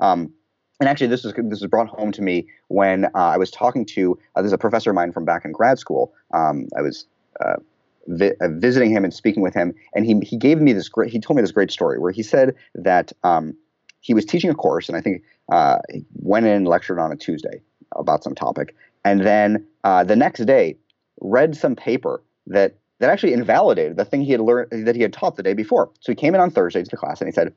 Um, 0.00 0.32
and 0.80 0.88
actually, 0.88 1.08
this 1.08 1.24
was 1.24 1.34
this 1.34 1.60
was 1.60 1.66
brought 1.70 1.88
home 1.88 2.10
to 2.12 2.22
me 2.22 2.48
when 2.68 3.04
uh, 3.04 3.10
I 3.14 3.36
was 3.36 3.50
talking 3.50 3.84
to 3.86 4.18
uh, 4.34 4.40
there's 4.40 4.54
a 4.54 4.58
professor 4.58 4.90
of 4.90 4.96
mine 4.96 5.12
from 5.12 5.26
back 5.26 5.44
in 5.44 5.52
grad 5.52 5.78
school. 5.78 6.14
Um, 6.32 6.68
I 6.76 6.80
was 6.80 7.06
uh, 7.44 7.56
vi- 8.06 8.34
uh, 8.40 8.48
visiting 8.52 8.90
him 8.90 9.04
and 9.04 9.12
speaking 9.12 9.42
with 9.42 9.54
him, 9.54 9.74
and 9.94 10.06
he 10.06 10.18
he 10.22 10.36
gave 10.36 10.60
me 10.60 10.72
this 10.72 10.88
great. 10.88 11.10
He 11.10 11.20
told 11.20 11.36
me 11.36 11.42
this 11.42 11.52
great 11.52 11.70
story 11.70 11.98
where 11.98 12.12
he 12.12 12.22
said 12.22 12.54
that 12.74 13.12
um, 13.22 13.56
he 14.00 14.14
was 14.14 14.24
teaching 14.24 14.50
a 14.50 14.54
course, 14.54 14.88
and 14.88 14.96
I 14.96 15.00
think 15.00 15.22
uh, 15.50 15.78
went 16.14 16.46
in 16.46 16.52
and 16.52 16.68
lectured 16.68 16.98
on 16.98 17.12
a 17.12 17.16
Tuesday 17.16 17.60
about 17.96 18.22
some 18.22 18.34
topic, 18.34 18.74
and 19.04 19.20
then 19.20 19.66
uh, 19.84 20.04
the 20.04 20.16
next 20.16 20.44
day 20.46 20.76
read 21.20 21.56
some 21.56 21.76
paper 21.76 22.22
that 22.46 22.76
that 22.98 23.10
actually 23.10 23.32
invalidated 23.32 23.96
the 23.96 24.04
thing 24.04 24.22
he 24.22 24.32
had 24.32 24.40
learned 24.40 24.86
that 24.86 24.94
he 24.94 25.02
had 25.02 25.12
taught 25.12 25.36
the 25.36 25.42
day 25.42 25.54
before. 25.54 25.90
So 26.00 26.12
he 26.12 26.16
came 26.16 26.34
in 26.34 26.40
on 26.40 26.50
Thursday 26.50 26.82
to 26.82 26.90
the 26.90 26.96
class 26.96 27.20
and 27.20 27.28
he 27.28 27.32
said, 27.32 27.54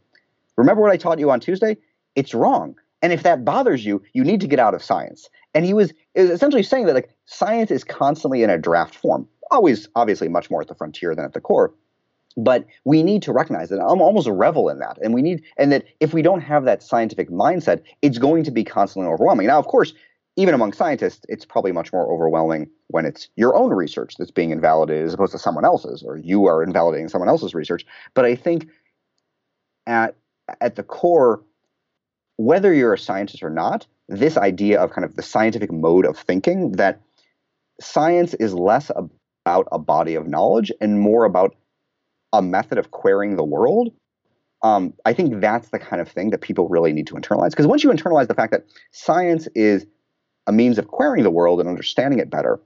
"Remember 0.58 0.82
what 0.82 0.92
I 0.92 0.98
taught 0.98 1.20
you 1.20 1.32
on 1.32 1.40
Tuesday? 1.40 1.78
It's 2.16 2.34
wrong." 2.34 2.76
And 3.02 3.12
if 3.12 3.24
that 3.24 3.44
bothers 3.44 3.86
you, 3.86 4.02
you 4.14 4.24
need 4.24 4.40
to 4.42 4.48
get 4.48 4.60
out 4.60 4.74
of 4.74 4.82
science. 4.82 5.30
And 5.54 5.66
he 5.66 5.74
was 5.74 5.94
essentially 6.16 6.64
saying 6.64 6.86
that 6.86 6.96
like 6.96 7.10
science 7.26 7.70
is 7.70 7.84
constantly 7.84 8.44
in 8.44 8.50
a 8.50 8.58
draft 8.58 8.96
form, 8.96 9.28
always 9.52 9.88
obviously 9.96 10.28
much 10.30 10.50
more 10.50 10.62
at 10.62 10.68
the 10.68 10.76
frontier 10.76 11.16
than 11.16 11.26
at 11.26 11.34
the 11.34 11.42
core. 11.42 11.74
But 12.36 12.66
we 12.84 13.04
need 13.04 13.22
to 13.24 13.34
recognize 13.34 13.70
that 13.70 13.80
I'm 13.80 14.02
almost 14.02 14.28
a 14.28 14.34
revel 14.34 14.70
in 14.70 14.80
that. 14.80 14.98
And 15.04 15.14
we 15.14 15.22
need 15.22 15.44
and 15.58 15.72
that 15.72 15.86
if 16.00 16.14
we 16.14 16.22
don't 16.22 16.42
have 16.42 16.66
that 16.66 16.82
scientific 16.82 17.30
mindset, 17.30 17.84
it's 18.02 18.18
going 18.18 18.44
to 18.46 18.52
be 18.52 18.64
constantly 18.64 19.12
overwhelming. 19.12 19.48
Now, 19.48 19.60
of 19.60 19.68
course, 19.68 19.94
even 20.36 20.56
among 20.56 20.74
scientists, 20.74 21.26
it's 21.30 21.46
probably 21.46 21.72
much 21.72 21.94
more 21.94 22.12
overwhelming 22.12 22.70
when 22.88 23.06
it's 23.06 23.30
your 23.36 23.56
own 23.56 23.72
research 23.72 24.16
that's 24.18 24.32
being 24.32 24.50
invalidated 24.50 25.06
as 25.06 25.14
opposed 25.14 25.34
to 25.34 25.40
someone 25.40 25.64
else's, 25.64 26.02
or 26.02 26.18
you 26.18 26.46
are 26.46 26.64
invalidating 26.64 27.08
someone 27.08 27.30
else's 27.30 27.54
research. 27.54 27.86
But 28.16 28.26
I 28.26 28.36
think 28.36 28.68
at 29.86 30.16
at 30.60 30.76
the 30.76 30.84
core, 30.84 31.44
whether 32.38 32.74
you're 32.74 32.94
a 32.94 32.98
scientist 32.98 33.44
or 33.44 33.50
not, 33.50 33.86
this 34.10 34.38
idea 34.38 34.82
of 34.82 34.92
kind 34.92 35.06
of 35.06 35.16
the 35.16 35.22
scientific 35.22 35.72
mode 35.72 36.06
of 36.06 36.18
thinking 36.18 36.74
that 36.74 37.00
science 37.80 38.34
is 38.36 38.54
less 38.54 38.90
about 38.90 39.12
a 39.46 39.80
body 39.80 40.16
of 40.16 40.28
knowledge 40.28 40.72
and 40.80 41.00
more 41.00 41.26
about 41.26 41.56
a 42.32 42.42
method 42.42 42.78
of 42.78 42.92
querying 42.92 43.36
the 43.36 43.44
world. 43.44 43.94
Um, 44.62 44.94
I 45.06 45.14
think 45.14 45.42
that's 45.42 45.70
the 45.70 45.80
kind 45.80 46.02
of 46.02 46.08
thing 46.08 46.30
that 46.30 46.40
people 46.40 46.70
really 46.70 46.94
need 46.94 47.08
to 47.08 47.16
internalize. 47.16 47.50
Because 47.50 47.68
once 47.68 47.84
you 47.84 47.90
internalize 47.90 48.28
the 48.28 48.34
fact 48.34 48.52
that 48.52 48.66
science 48.92 49.48
is 49.56 49.86
a 50.48 50.54
means 50.54 50.78
of 50.78 50.88
querying 50.88 51.24
the 51.24 51.32
world 51.32 51.60
and 51.60 51.68
understanding 51.68 52.20
it 52.20 52.30
better, 52.30 52.60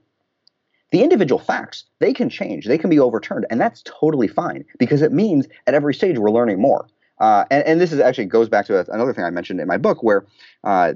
the 0.90 1.02
individual 1.02 1.38
facts 1.38 1.84
they 1.98 2.14
can 2.14 2.30
change, 2.30 2.66
they 2.66 2.78
can 2.78 2.88
be 2.88 2.98
overturned, 2.98 3.46
and 3.50 3.60
that's 3.60 3.82
totally 3.84 4.28
fine 4.28 4.64
because 4.78 5.02
it 5.02 5.12
means 5.12 5.46
at 5.66 5.74
every 5.74 5.92
stage 5.92 6.18
we're 6.18 6.30
learning 6.30 6.60
more. 6.60 6.88
Uh, 7.20 7.44
and, 7.50 7.66
and, 7.66 7.80
this 7.80 7.92
is 7.92 7.98
actually 7.98 8.26
goes 8.26 8.48
back 8.48 8.64
to 8.64 8.90
another 8.92 9.12
thing 9.12 9.24
I 9.24 9.30
mentioned 9.30 9.60
in 9.60 9.66
my 9.66 9.76
book, 9.76 10.04
where 10.04 10.24
uh, 10.62 10.92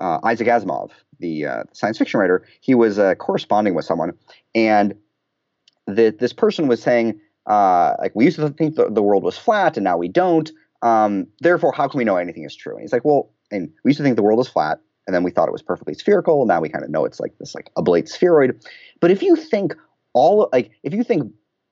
uh, 0.00 0.18
Isaac 0.24 0.48
Asimov, 0.48 0.90
the 1.20 1.46
uh, 1.46 1.62
science 1.72 1.96
fiction 1.96 2.18
writer, 2.18 2.44
he 2.60 2.74
was 2.74 2.98
uh, 2.98 3.14
corresponding 3.14 3.74
with 3.74 3.84
someone, 3.84 4.14
and 4.54 4.94
the, 5.86 6.10
this 6.18 6.32
person 6.32 6.66
was 6.66 6.82
saying, 6.82 7.20
uh, 7.46 7.94
like, 8.00 8.12
we 8.14 8.24
used 8.24 8.36
to 8.36 8.48
think 8.50 8.76
the, 8.76 8.90
the, 8.90 9.02
world 9.02 9.22
was 9.22 9.36
flat, 9.36 9.76
and 9.76 9.84
now 9.84 9.96
we 9.96 10.08
don't. 10.08 10.50
Um, 10.82 11.26
therefore, 11.40 11.72
how 11.72 11.88
can 11.88 11.98
we 11.98 12.04
know 12.04 12.16
anything 12.16 12.44
is 12.44 12.56
true? 12.56 12.72
And 12.72 12.82
he's 12.82 12.92
like, 12.92 13.04
well, 13.04 13.30
and 13.50 13.70
we 13.84 13.90
used 13.90 13.98
to 13.98 14.04
think 14.04 14.16
the 14.16 14.22
world 14.22 14.38
was 14.38 14.48
flat, 14.48 14.80
and 15.06 15.14
then 15.14 15.22
we 15.22 15.30
thought 15.30 15.48
it 15.48 15.52
was 15.52 15.62
perfectly 15.62 15.94
spherical. 15.94 16.46
Now 16.46 16.60
we 16.60 16.68
kind 16.68 16.84
of 16.84 16.90
know 16.90 17.04
it's 17.04 17.20
like 17.20 17.36
this 17.38 17.54
like 17.54 17.70
oblate 17.76 18.08
spheroid. 18.08 18.64
But 19.00 19.10
if 19.10 19.22
you 19.22 19.36
think 19.36 19.74
all 20.14 20.48
like 20.52 20.70
if 20.82 20.94
you 20.94 21.04
think 21.04 21.30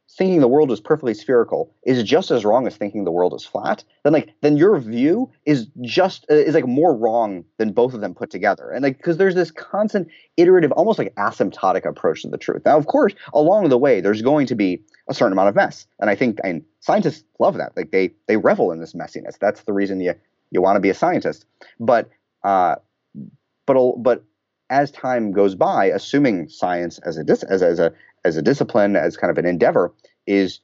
thinking 0.09 0.41
the 0.41 0.49
world 0.49 0.71
is 0.71 0.81
perfectly 0.81 1.15
spherical 1.15 1.75
is 1.85 2.03
just 2.03 2.31
as 2.31 2.45
wrong 2.45 2.67
as 2.67 2.77
thinking 2.77 3.05
the 3.05 3.11
world 3.11 3.33
is 3.35 3.45
flat, 3.45 3.83
then 4.05 4.13
like 4.13 4.35
then 4.43 4.57
your 4.57 4.79
view 4.79 5.31
is 5.47 5.69
just 5.81 6.27
uh, 6.31 6.35
is 6.35 6.55
like 6.55 6.67
more 6.67 6.95
wrong 6.95 7.45
than 7.59 7.73
both 7.73 7.95
of 7.95 8.01
them 8.01 8.15
put 8.15 8.31
together. 8.31 8.71
And 8.71 8.83
like 8.83 8.99
because 8.99 9.17
there's 9.17 9.35
this 9.35 9.51
constant 9.51 10.09
iterative, 10.37 10.73
almost 10.73 10.99
like 10.99 11.15
asymptotic 11.15 11.87
approach 11.87 12.23
to 12.23 12.29
the 12.29 12.39
truth. 12.39 12.63
Now, 12.65 12.77
of 12.77 12.87
course, 12.87 13.15
along 13.33 13.69
the 13.69 13.79
way, 13.79 14.01
there's 14.01 14.23
going 14.23 14.47
to 14.49 14.55
be 14.55 14.83
a 15.09 15.15
certain 15.15 15.33
amount 15.33 15.49
of 15.49 15.55
mess, 15.55 15.87
and 15.99 16.11
I 16.11 16.15
think 16.15 16.39
and 16.45 16.63
scientists 16.81 17.25
love 17.39 17.57
that. 17.57 17.73
Like 17.77 17.91
they 17.91 18.11
they 18.29 18.37
revel 18.37 18.73
in 18.73 18.81
this 18.81 18.95
messiness. 18.95 19.39
That's 19.39 19.63
the 19.63 19.73
reason 19.73 20.01
you 20.01 20.15
you 20.51 20.61
want 20.61 20.77
to 20.77 20.81
be 20.81 20.91
a 20.91 20.95
scientist. 20.95 21.47
But 21.81 22.11
uh, 22.45 22.77
but 23.67 24.03
but 24.03 24.25
as 24.69 24.91
time 24.91 25.33
goes 25.33 25.55
by, 25.55 25.87
assuming 25.87 26.49
science 26.49 26.99
as 27.01 27.19
a 27.19 27.25
as, 27.31 27.63
as 27.63 27.79
a 27.79 27.93
as 28.25 28.37
a 28.37 28.43
discipline, 28.43 28.97
as 28.97 29.17
kind 29.17 29.31
of 29.31 29.39
an 29.39 29.47
endeavor, 29.47 29.93
is 30.27 30.61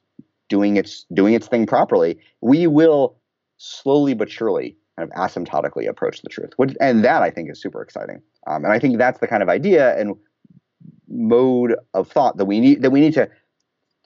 doing 0.47 0.77
its 0.77 1.05
doing 1.13 1.33
its 1.33 1.47
thing 1.47 1.65
properly, 1.65 2.19
we 2.41 2.67
will 2.67 3.15
slowly 3.57 4.13
but 4.13 4.29
surely 4.29 4.75
kind 4.97 5.09
of 5.09 5.17
asymptotically 5.17 5.87
approach 5.87 6.21
the 6.21 6.29
truth. 6.29 6.51
And 6.79 7.03
that 7.05 7.21
I 7.21 7.29
think 7.29 7.51
is 7.51 7.61
super 7.61 7.81
exciting. 7.81 8.21
Um, 8.47 8.65
and 8.65 8.73
I 8.73 8.79
think 8.79 8.97
that's 8.97 9.19
the 9.19 9.27
kind 9.27 9.43
of 9.43 9.49
idea 9.49 9.97
and 9.97 10.15
mode 11.07 11.75
of 11.93 12.09
thought 12.09 12.37
that 12.37 12.45
we 12.45 12.59
need 12.59 12.81
that 12.81 12.91
we 12.91 13.01
need 13.01 13.13
to 13.13 13.29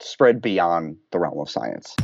spread 0.00 0.42
beyond 0.42 0.96
the 1.12 1.18
realm 1.18 1.38
of 1.38 1.48
science. 1.48 1.94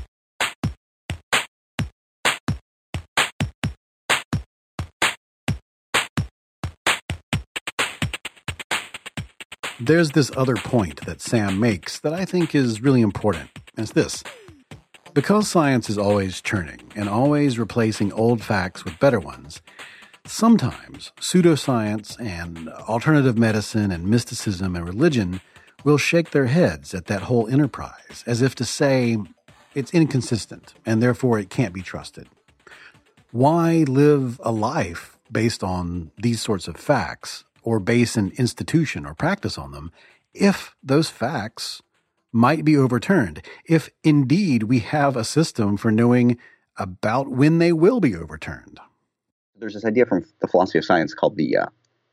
There's 9.82 10.10
this 10.10 10.30
other 10.36 10.56
point 10.56 11.06
that 11.06 11.22
Sam 11.22 11.58
makes 11.58 12.00
that 12.00 12.12
I 12.12 12.26
think 12.26 12.54
is 12.54 12.82
really 12.82 13.00
important, 13.00 13.48
and 13.76 13.84
it's 13.84 13.92
this. 13.92 14.22
Because 15.14 15.48
science 15.48 15.88
is 15.88 15.96
always 15.96 16.42
churning 16.42 16.80
and 16.94 17.08
always 17.08 17.58
replacing 17.58 18.12
old 18.12 18.42
facts 18.44 18.84
with 18.84 19.00
better 19.00 19.18
ones, 19.18 19.62
sometimes 20.26 21.12
pseudoscience 21.18 22.20
and 22.20 22.68
alternative 22.68 23.38
medicine 23.38 23.90
and 23.90 24.06
mysticism 24.06 24.76
and 24.76 24.86
religion 24.86 25.40
will 25.82 25.96
shake 25.96 26.32
their 26.32 26.46
heads 26.46 26.92
at 26.92 27.06
that 27.06 27.22
whole 27.22 27.48
enterprise 27.48 28.22
as 28.26 28.42
if 28.42 28.54
to 28.56 28.66
say 28.66 29.16
it's 29.74 29.94
inconsistent 29.94 30.74
and 30.84 31.02
therefore 31.02 31.38
it 31.38 31.48
can't 31.48 31.72
be 31.72 31.80
trusted. 31.80 32.28
Why 33.32 33.84
live 33.88 34.38
a 34.44 34.52
life 34.52 35.18
based 35.32 35.64
on 35.64 36.10
these 36.18 36.42
sorts 36.42 36.68
of 36.68 36.76
facts 36.76 37.44
or 37.62 37.78
base 37.78 38.16
an 38.16 38.32
institution 38.36 39.06
or 39.06 39.14
practice 39.14 39.58
on 39.58 39.72
them 39.72 39.90
if 40.34 40.74
those 40.82 41.08
facts 41.08 41.82
might 42.32 42.64
be 42.64 42.76
overturned, 42.76 43.42
if 43.64 43.90
indeed 44.04 44.64
we 44.64 44.78
have 44.80 45.16
a 45.16 45.24
system 45.24 45.76
for 45.76 45.90
knowing 45.90 46.38
about 46.76 47.28
when 47.28 47.58
they 47.58 47.72
will 47.72 48.00
be 48.00 48.14
overturned. 48.14 48.78
There's 49.58 49.74
this 49.74 49.84
idea 49.84 50.06
from 50.06 50.24
the 50.40 50.48
philosophy 50.48 50.78
of 50.78 50.84
science 50.84 51.12
called 51.12 51.36
the 51.36 51.56
uh, 51.56 51.66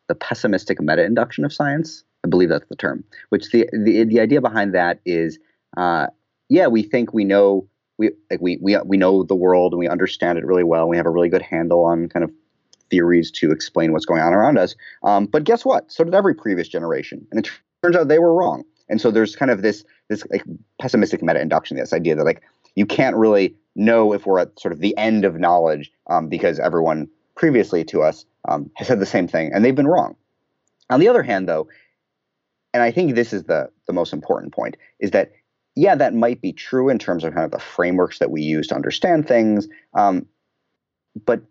the 0.07 0.15
pessimistic 0.15 0.81
meta-induction 0.81 1.45
of 1.45 1.53
science. 1.53 2.03
I 2.25 2.29
believe 2.29 2.49
that's 2.49 2.67
the 2.67 2.75
term. 2.75 3.03
Which 3.29 3.51
the 3.51 3.69
the, 3.71 4.03
the 4.03 4.19
idea 4.19 4.41
behind 4.41 4.73
that 4.73 4.99
is, 5.05 5.39
uh, 5.77 6.07
yeah, 6.49 6.67
we 6.67 6.83
think 6.83 7.13
we 7.13 7.23
know 7.23 7.67
we 7.97 8.11
like 8.29 8.41
we 8.41 8.57
we 8.61 8.77
we 8.85 8.97
know 8.97 9.23
the 9.23 9.35
world 9.35 9.73
and 9.73 9.79
we 9.79 9.87
understand 9.87 10.37
it 10.37 10.45
really 10.45 10.63
well. 10.63 10.89
We 10.89 10.97
have 10.97 11.05
a 11.05 11.11
really 11.11 11.29
good 11.29 11.41
handle 11.41 11.85
on 11.85 12.09
kind 12.09 12.23
of 12.23 12.31
theories 12.89 13.31
to 13.31 13.51
explain 13.51 13.91
what's 13.91 14.05
going 14.05 14.21
on 14.21 14.33
around 14.33 14.57
us. 14.57 14.75
Um, 15.03 15.25
but 15.25 15.43
guess 15.43 15.65
what? 15.65 15.91
So 15.91 16.03
did 16.03 16.15
every 16.15 16.35
previous 16.35 16.67
generation, 16.67 17.25
and 17.31 17.45
it 17.45 17.51
turns 17.83 17.95
out 17.95 18.07
they 18.07 18.19
were 18.19 18.33
wrong. 18.33 18.63
And 18.89 19.01
so 19.01 19.11
there's 19.11 19.35
kind 19.35 19.51
of 19.51 19.61
this 19.61 19.83
this 20.09 20.25
like 20.29 20.43
pessimistic 20.79 21.21
meta 21.21 21.41
induction, 21.41 21.77
this 21.77 21.93
idea 21.93 22.15
that 22.15 22.23
like 22.23 22.41
you 22.75 22.85
can't 22.85 23.15
really 23.15 23.55
know 23.75 24.13
if 24.13 24.25
we're 24.25 24.39
at 24.39 24.59
sort 24.59 24.71
of 24.71 24.79
the 24.79 24.97
end 24.97 25.25
of 25.25 25.39
knowledge 25.39 25.91
um, 26.07 26.29
because 26.29 26.59
everyone 26.59 27.07
previously 27.35 27.83
to 27.85 28.01
us 28.01 28.25
um, 28.47 28.69
has 28.75 28.87
said 28.87 28.99
the 28.99 29.05
same 29.05 29.27
thing 29.27 29.51
and 29.53 29.63
they've 29.63 29.75
been 29.75 29.87
wrong. 29.87 30.15
On 30.89 30.99
the 30.99 31.07
other 31.07 31.23
hand, 31.23 31.47
though, 31.47 31.67
and 32.73 32.81
I 32.81 32.91
think 32.91 33.15
this 33.15 33.33
is 33.33 33.43
the 33.43 33.69
the 33.87 33.93
most 33.93 34.13
important 34.13 34.53
point, 34.53 34.77
is 34.99 35.11
that 35.11 35.31
yeah, 35.75 35.95
that 35.95 36.15
might 36.15 36.41
be 36.41 36.53
true 36.53 36.89
in 36.89 36.97
terms 36.97 37.23
of 37.23 37.33
kind 37.33 37.45
of 37.45 37.51
the 37.51 37.59
frameworks 37.59 38.19
that 38.19 38.31
we 38.31 38.41
use 38.41 38.67
to 38.67 38.75
understand 38.75 39.27
things, 39.27 39.67
um, 39.93 40.25
but 41.25 41.41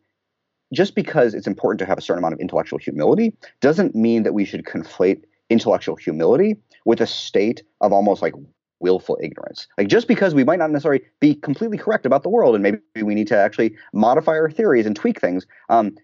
just 0.72 0.94
because 0.94 1.34
it's 1.34 1.46
important 1.46 1.78
to 1.80 1.86
have 1.86 1.98
a 1.98 2.00
certain 2.02 2.18
amount 2.18 2.34
of 2.34 2.40
intellectual 2.40 2.78
humility 2.78 3.34
doesn't 3.60 3.94
mean 3.94 4.22
that 4.24 4.34
we 4.34 4.44
should 4.44 4.64
conflate 4.64 5.22
intellectual 5.48 5.96
humility 5.96 6.56
with 6.84 7.00
a 7.00 7.06
state 7.06 7.62
of 7.80 7.92
almost 7.92 8.22
like 8.22 8.34
willful 8.80 9.18
ignorance. 9.22 9.66
Like 9.78 9.88
just 9.88 10.08
because 10.08 10.34
we 10.34 10.44
might 10.44 10.58
not 10.58 10.70
necessarily 10.70 11.02
be 11.20 11.34
completely 11.34 11.78
correct 11.78 12.04
about 12.04 12.22
the 12.22 12.28
world 12.28 12.54
and 12.54 12.62
maybe 12.62 12.80
we 13.02 13.14
need 13.14 13.28
to 13.28 13.36
actually 13.36 13.74
modify 13.92 14.32
our 14.32 14.50
theories 14.50 14.86
and 14.86 14.94
tweak 14.94 15.20
things, 15.20 15.46
um, 15.68 15.96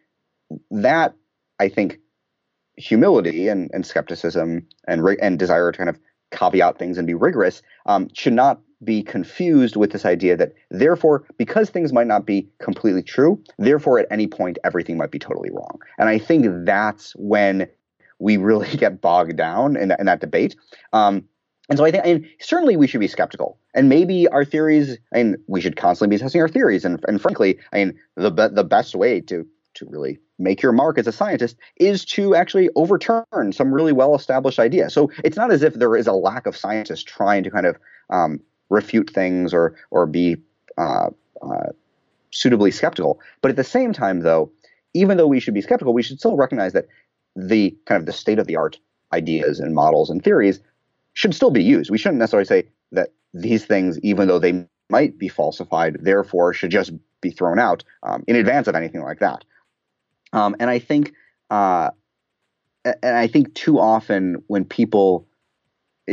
that 0.70 1.14
I 1.58 1.68
think 1.68 1.98
humility 2.76 3.48
and, 3.48 3.70
and 3.72 3.84
skepticism 3.84 4.66
and 4.88 5.06
and 5.20 5.38
desire 5.38 5.70
to 5.70 5.76
kind 5.76 5.90
of 5.90 5.98
caveat 6.30 6.78
things 6.78 6.96
and 6.96 7.06
be 7.06 7.14
rigorous 7.14 7.62
um, 7.86 8.08
should 8.14 8.32
not 8.32 8.60
be 8.84 9.02
confused 9.02 9.76
with 9.76 9.92
this 9.92 10.04
idea 10.04 10.36
that 10.36 10.52
therefore 10.70 11.24
because 11.38 11.70
things 11.70 11.92
might 11.92 12.06
not 12.06 12.26
be 12.26 12.48
completely 12.60 13.02
true 13.02 13.42
therefore 13.58 13.98
at 13.98 14.06
any 14.10 14.26
point 14.26 14.58
everything 14.64 14.96
might 14.96 15.10
be 15.10 15.18
totally 15.18 15.50
wrong 15.50 15.78
and 15.98 16.08
i 16.08 16.18
think 16.18 16.46
that's 16.64 17.12
when 17.16 17.68
we 18.18 18.36
really 18.36 18.76
get 18.76 19.00
bogged 19.00 19.36
down 19.36 19.76
in, 19.76 19.92
in 19.98 20.06
that 20.06 20.20
debate 20.20 20.56
um, 20.92 21.24
and 21.68 21.78
so 21.78 21.84
I 21.84 21.90
think, 21.90 22.04
mean, 22.04 22.28
certainly 22.40 22.76
we 22.76 22.86
should 22.86 23.00
be 23.00 23.08
skeptical, 23.08 23.58
and 23.72 23.88
maybe 23.88 24.28
our 24.28 24.44
theories. 24.44 24.98
I 25.14 25.22
mean, 25.22 25.36
we 25.46 25.60
should 25.60 25.76
constantly 25.76 26.16
be 26.16 26.20
testing 26.20 26.40
our 26.40 26.48
theories. 26.48 26.84
And, 26.84 27.02
and 27.06 27.22
frankly, 27.22 27.58
I 27.72 27.76
mean, 27.78 27.98
the 28.16 28.30
the 28.30 28.64
best 28.64 28.94
way 28.94 29.20
to 29.22 29.46
to 29.74 29.86
really 29.88 30.18
make 30.38 30.60
your 30.60 30.72
mark 30.72 30.98
as 30.98 31.06
a 31.06 31.12
scientist 31.12 31.56
is 31.76 32.04
to 32.04 32.34
actually 32.34 32.68
overturn 32.76 33.52
some 33.52 33.72
really 33.72 33.92
well 33.92 34.14
established 34.14 34.58
idea. 34.58 34.90
So 34.90 35.10
it's 35.24 35.36
not 35.36 35.50
as 35.50 35.62
if 35.62 35.74
there 35.74 35.96
is 35.96 36.06
a 36.06 36.12
lack 36.12 36.46
of 36.46 36.56
scientists 36.56 37.04
trying 37.04 37.44
to 37.44 37.50
kind 37.50 37.66
of 37.66 37.78
um, 38.10 38.40
refute 38.72 39.10
things 39.10 39.54
or 39.54 39.76
or 39.90 40.06
be 40.06 40.36
uh, 40.78 41.10
uh, 41.42 41.70
suitably 42.30 42.70
skeptical. 42.70 43.20
But 43.40 43.50
at 43.50 43.56
the 43.56 43.64
same 43.64 43.92
time, 43.92 44.20
though, 44.20 44.50
even 44.94 45.16
though 45.16 45.26
we 45.26 45.40
should 45.40 45.54
be 45.54 45.60
skeptical, 45.60 45.94
we 45.94 46.02
should 46.02 46.18
still 46.18 46.36
recognize 46.36 46.72
that 46.72 46.86
the 47.36 47.76
kind 47.86 48.00
of 48.00 48.06
the 48.06 48.12
state 48.12 48.38
of 48.38 48.46
the 48.46 48.56
art 48.56 48.78
ideas 49.12 49.60
and 49.60 49.74
models 49.74 50.10
and 50.10 50.24
theories 50.24 50.60
should 51.12 51.34
still 51.34 51.50
be 51.50 51.62
used. 51.62 51.90
We 51.90 51.98
shouldn't 51.98 52.18
necessarily 52.18 52.46
say 52.46 52.68
that 52.92 53.10
these 53.34 53.64
things, 53.64 53.98
even 54.00 54.28
though 54.28 54.38
they 54.38 54.66
might 54.88 55.18
be 55.18 55.28
falsified, 55.28 55.98
therefore 56.00 56.52
should 56.54 56.70
just 56.70 56.92
be 57.20 57.30
thrown 57.30 57.58
out 57.58 57.84
um, 58.02 58.24
in 58.26 58.36
advance 58.36 58.66
of 58.66 58.74
anything 58.74 59.02
like 59.02 59.20
that. 59.20 59.44
Um, 60.32 60.56
and 60.58 60.70
I 60.70 60.78
think, 60.78 61.12
uh, 61.50 61.90
and 62.84 63.16
I 63.16 63.26
think 63.26 63.54
too 63.54 63.78
often 63.78 64.42
when 64.46 64.64
people 64.64 65.26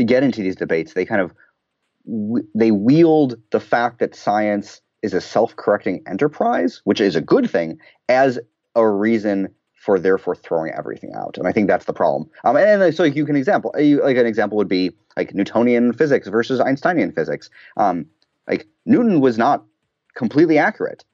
get 0.05 0.23
into 0.23 0.41
these 0.41 0.55
debates, 0.55 0.93
they 0.93 1.05
kind 1.05 1.21
of 1.21 1.33
they 2.55 2.71
wield 2.71 3.35
the 3.51 3.59
fact 3.59 3.99
that 3.99 4.15
science 4.15 4.81
is 5.01 5.13
a 5.13 5.21
self-correcting 5.21 6.03
enterprise, 6.07 6.81
which 6.83 6.99
is 6.99 7.15
a 7.15 7.21
good 7.21 7.49
thing, 7.49 7.79
as 8.07 8.39
a 8.75 8.87
reason 8.87 9.47
for 9.73 9.97
therefore 9.97 10.35
throwing 10.35 10.71
everything 10.73 11.13
out. 11.15 11.37
And 11.37 11.47
I 11.47 11.51
think 11.51 11.67
that's 11.67 11.85
the 11.85 11.93
problem. 11.93 12.29
Um, 12.43 12.57
and, 12.57 12.81
and 12.81 12.93
so 12.93 13.03
you 13.03 13.25
can 13.25 13.35
example 13.35 13.71
like 13.73 14.17
an 14.17 14.25
example 14.25 14.57
would 14.57 14.67
be 14.67 14.91
like 15.15 15.33
Newtonian 15.33 15.93
physics 15.93 16.27
versus 16.27 16.59
Einsteinian 16.59 17.13
physics. 17.13 17.49
Um, 17.77 18.05
like 18.47 18.67
Newton 18.85 19.21
was 19.21 19.37
not 19.37 19.63
completely 20.15 20.57
accurate, 20.57 21.05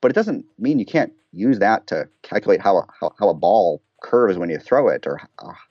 but 0.00 0.10
it 0.10 0.14
doesn't 0.14 0.46
mean 0.58 0.78
you 0.78 0.86
can't 0.86 1.12
use 1.32 1.58
that 1.58 1.86
to 1.88 2.08
calculate 2.22 2.62
how 2.62 2.78
a, 2.78 2.86
how, 2.98 3.14
how 3.18 3.28
a 3.28 3.34
ball 3.34 3.82
curves 4.02 4.38
when 4.38 4.48
you 4.48 4.58
throw 4.58 4.88
it 4.88 5.06
or 5.06 5.20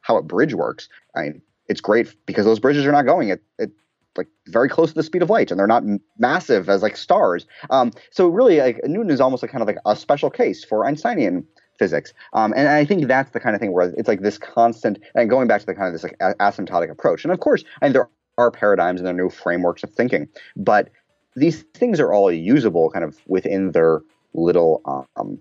how 0.02 0.16
a 0.16 0.22
bridge 0.22 0.54
works. 0.54 0.90
I 1.16 1.24
mean, 1.24 1.42
it's 1.68 1.82
great 1.82 2.16
because 2.26 2.46
those 2.46 2.60
bridges 2.60 2.86
are 2.86 2.92
not 2.92 3.06
going 3.06 3.32
at, 3.32 3.40
at 3.60 3.70
like 4.18 4.28
very 4.48 4.68
close 4.68 4.90
to 4.90 4.96
the 4.96 5.04
speed 5.04 5.22
of 5.22 5.30
light 5.30 5.52
and 5.52 5.60
they're 5.60 5.68
not 5.68 5.84
massive 6.18 6.70
as 6.70 6.82
like 6.82 6.98
stars. 6.98 7.46
Um, 7.70 7.92
so 8.12 8.28
really 8.28 8.60
like 8.60 8.82
Newton 8.84 9.12
is 9.12 9.22
almost 9.22 9.44
like 9.44 9.52
kind 9.52 9.62
of 9.62 9.68
like 9.68 9.78
a 9.86 9.96
special 9.96 10.30
case 10.30 10.64
for 10.64 10.86
Einsteinian 10.86 11.46
physics. 11.80 12.14
Um, 12.34 12.54
and 12.56 12.68
I 12.68 12.86
think 12.86 13.08
that's 13.08 13.32
the 13.32 13.40
kind 13.40 13.56
of 13.56 13.62
thing 13.62 13.72
where 13.72 13.90
it's 13.98 14.08
like 14.08 14.22
this 14.22 14.38
constant 14.38 15.00
and 15.16 15.30
going 15.30 15.48
back 15.48 15.62
to 15.62 15.66
the 15.66 15.74
kind 15.74 15.88
of 15.88 15.94
this 15.94 16.04
like 16.04 16.18
asymptotic 16.40 16.92
approach. 16.92 17.24
And 17.24 17.34
of 17.34 17.40
course, 17.40 17.64
I 17.82 17.86
mean, 17.86 17.94
there 17.94 18.10
are 18.38 18.52
paradigms 18.52 19.00
and 19.00 19.08
there 19.08 19.14
are 19.14 19.18
new 19.18 19.30
frameworks 19.30 19.84
of 19.84 19.92
thinking, 19.92 20.28
but 20.56 20.90
these 21.36 21.64
things 21.74 22.00
are 22.00 22.14
all 22.14 22.32
usable 22.32 22.90
kind 22.90 23.06
of 23.06 23.18
within 23.28 23.72
their 23.72 24.02
little 24.34 24.82
um, 25.16 25.40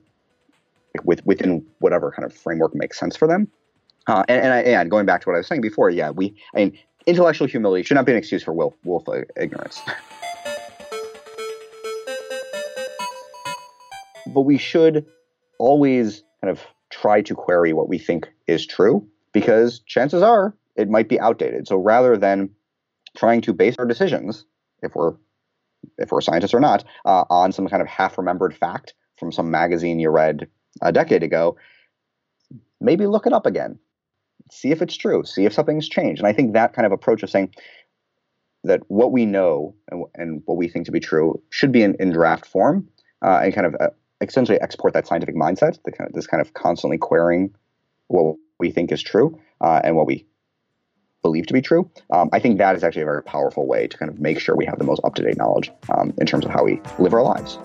with 1.05 1.25
within 1.27 1.65
whatever 1.81 2.11
kind 2.11 2.25
of 2.25 2.35
framework 2.35 2.75
makes 2.75 2.99
sense 2.99 3.17
for 3.17 3.29
them. 3.29 3.49
Uh, 4.07 4.25
and, 4.29 4.43
and, 4.43 4.53
I, 4.53 4.61
and 4.61 4.91
going 4.91 5.07
back 5.07 5.21
to 5.23 5.29
what 5.29 5.35
I 5.35 5.39
was 5.39 5.47
saying 5.47 5.61
before, 5.61 5.91
yeah, 5.91 6.11
we 6.11 6.35
I 6.55 6.59
mean 6.59 6.79
intellectual 7.07 7.47
humility 7.47 7.83
should 7.83 7.95
not 7.95 8.07
be 8.07 8.13
an 8.13 8.19
excuse 8.19 8.43
for 8.43 8.53
will, 8.53 8.77
willful 8.85 9.23
ignorance. 9.37 9.81
but 14.27 14.43
we 14.43 14.59
should 14.59 15.07
always 15.59 16.23
kind 16.41 16.51
of 16.51 16.61
try 16.91 17.21
to 17.23 17.35
query 17.35 17.73
what 17.73 17.89
we 17.89 17.99
think 17.99 18.29
is 18.47 18.67
true 18.67 19.07
because 19.33 19.81
chances 19.81 20.23
are 20.23 20.55
it 20.77 20.89
might 20.89 21.09
be 21.09 21.21
outdated. 21.21 21.67
So 21.67 21.77
rather 21.77 22.17
than 22.17 22.51
trying 23.17 23.41
to 23.43 23.53
base 23.53 23.77
our 23.79 23.87
decisions, 23.87 24.45
if 24.83 24.95
we're 24.95 25.15
if 25.99 26.11
we're 26.13 26.21
scientists 26.21 26.55
or 26.55 26.61
not, 26.61 26.85
uh, 27.07 27.25
on 27.31 27.53
some 27.53 27.67
kind 27.67 27.81
of 27.81 27.89
half 27.89 28.19
remembered 28.19 28.55
fact 28.55 28.95
from 29.19 29.33
some 29.33 29.51
magazine 29.51 29.99
you 29.99 30.11
read 30.11 30.47
a 30.83 30.93
decade 30.93 31.23
ago, 31.23 31.57
maybe 32.81 33.07
look 33.07 33.27
it 33.27 33.33
up 33.33 33.47
again. 33.47 33.79
See 34.51 34.71
if 34.71 34.83
it's 34.83 34.97
true. 34.97 35.25
See 35.25 35.45
if 35.45 35.53
something's 35.53 35.89
changed. 35.89 36.21
And 36.21 36.29
I 36.29 36.33
think 36.33 36.53
that 36.53 36.73
kind 36.73 36.87
of 36.87 36.93
approach 36.93 37.23
of 37.23 37.31
saying 37.31 37.55
that 38.65 38.81
what 38.89 39.13
we 39.13 39.25
know 39.27 39.75
and, 39.91 40.05
and 40.15 40.43
what 40.45 40.57
we 40.57 40.69
think 40.69 40.87
to 40.87 40.93
be 40.93 41.01
true 41.01 41.41
should 41.51 41.73
be 41.73 41.83
in, 41.83 41.97
in 41.99 42.11
draft 42.11 42.47
form 42.47 42.89
uh, 43.23 43.41
and 43.43 43.55
kind 43.55 43.67
of 43.67 43.75
uh, 43.81 43.89
essentially 44.21 44.61
export 44.61 44.93
that 44.95 45.07
scientific 45.07 45.35
mindset, 45.35 45.79
kind 45.97 46.09
of, 46.09 46.13
this 46.13 46.27
kind 46.27 46.41
of 46.41 46.53
constantly 46.55 46.99
querying 46.99 47.55
what 48.09 48.37
we 48.59 48.71
think 48.71 48.93
is 48.93 49.03
true 49.03 49.39
uh, 49.61 49.81
and 49.83 49.97
what 49.97 50.07
we 50.07 50.27
believe 51.23 51.47
to 51.47 51.55
be 51.55 51.63
true. 51.63 51.91
Um, 52.13 52.29
I 52.33 52.39
think 52.39 52.59
that 52.59 52.77
is 52.77 52.83
actually 52.83 53.03
a 53.03 53.07
very 53.07 53.23
powerful 53.23 53.67
way 53.67 53.87
to 53.87 53.97
kind 53.97 54.11
of 54.11 54.21
make 54.21 54.41
sure 54.41 54.57
we 54.57 54.67
have 54.67 54.79
the 54.79 54.85
most 54.85 55.01
up 55.05 55.15
to 55.17 55.23
date 55.23 55.37
knowledge 55.37 55.71
um, 55.95 56.13
in 56.19 56.27
terms 56.27 56.45
of 56.45 56.51
how 56.51 56.65
we 56.65 56.81
live 56.99 57.15
our 57.15 57.23
lives. 57.23 57.59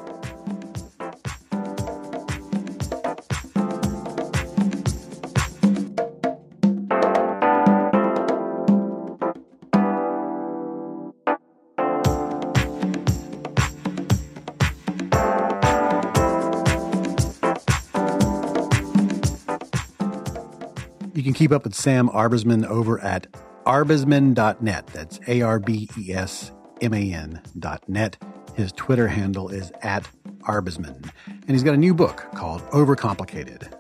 Can 21.26 21.34
keep 21.34 21.52
up 21.52 21.64
with 21.64 21.76
Sam 21.76 22.08
Arbesman 22.10 22.66
over 22.66 23.00
at 23.00 23.28
arbesman.net. 23.66 24.88
That's 24.88 25.20
A 25.28 25.42
R 25.42 25.60
B 25.60 25.90
E 25.98 26.14
S 26.14 26.52
M 26.82 26.94
A 26.94 27.14
N.net. 27.14 28.18
His 28.56 28.72
Twitter 28.72 29.08
handle 29.08 29.50
is 29.50 29.72
at 29.82 30.08
Arbesman. 30.42 31.10
And 31.28 31.50
he's 31.50 31.64
got 31.64 31.74
a 31.74 31.78
new 31.78 31.94
book 31.94 32.26
called 32.36 32.62
Overcomplicated 32.70 33.74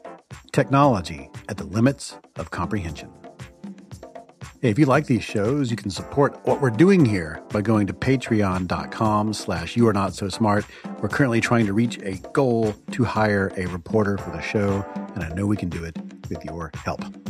Technology 0.52 1.30
at 1.48 1.58
the 1.58 1.64
Limits 1.64 2.18
of 2.38 2.52
Comprehension. 2.52 3.12
Hey, 4.62 4.72
if 4.72 4.80
you 4.80 4.86
like 4.88 5.06
these 5.06 5.24
shows, 5.24 5.70
you 5.70 5.78
can 5.78 5.92
support 5.92 6.40
what 6.46 6.60
we're 6.60 6.72
doing 6.72 7.06
here 7.06 7.44
by 7.52 7.62
going 7.62 7.86
to 7.88 7.94
patreon.com 7.94 9.34
slash 9.34 9.78
you 9.78 9.88
are 9.88 9.94
not 9.94 10.16
so 10.16 10.28
smart. 10.28 10.66
We're 11.02 11.10
currently 11.10 11.40
trying 11.40 11.68
to 11.68 11.74
reach 11.74 12.00
a 12.00 12.14
goal 12.34 12.74
to 12.92 13.04
hire 13.04 13.52
a 13.58 13.68
reporter 13.68 14.18
for 14.18 14.32
the 14.32 14.42
show, 14.42 14.84
and 15.14 15.24
I 15.24 15.30
know 15.30 15.46
we 15.46 15.58
can 15.58 15.70
do 15.70 15.84
it 15.84 15.98
with 16.30 16.44
your 16.46 16.72
help. 16.84 17.25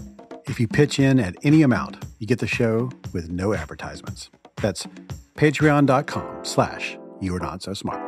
If 0.48 0.60
you 0.60 0.68
pitch 0.68 1.00
in 1.00 1.20
at 1.20 1.36
any 1.44 1.64
amount, 1.64 2.06
you 2.20 2.28
get 2.28 2.40
the 2.40 2.48
show 2.48 2.92
with 3.14 3.30
no 3.30 3.54
advertisements. 3.54 4.30
That's 4.58 4.88
patreon.com 5.36 6.46
slash 6.46 6.98
you 7.20 7.36
are 7.36 7.40
not 7.40 7.64
so 7.64 7.74
smart. 7.74 8.05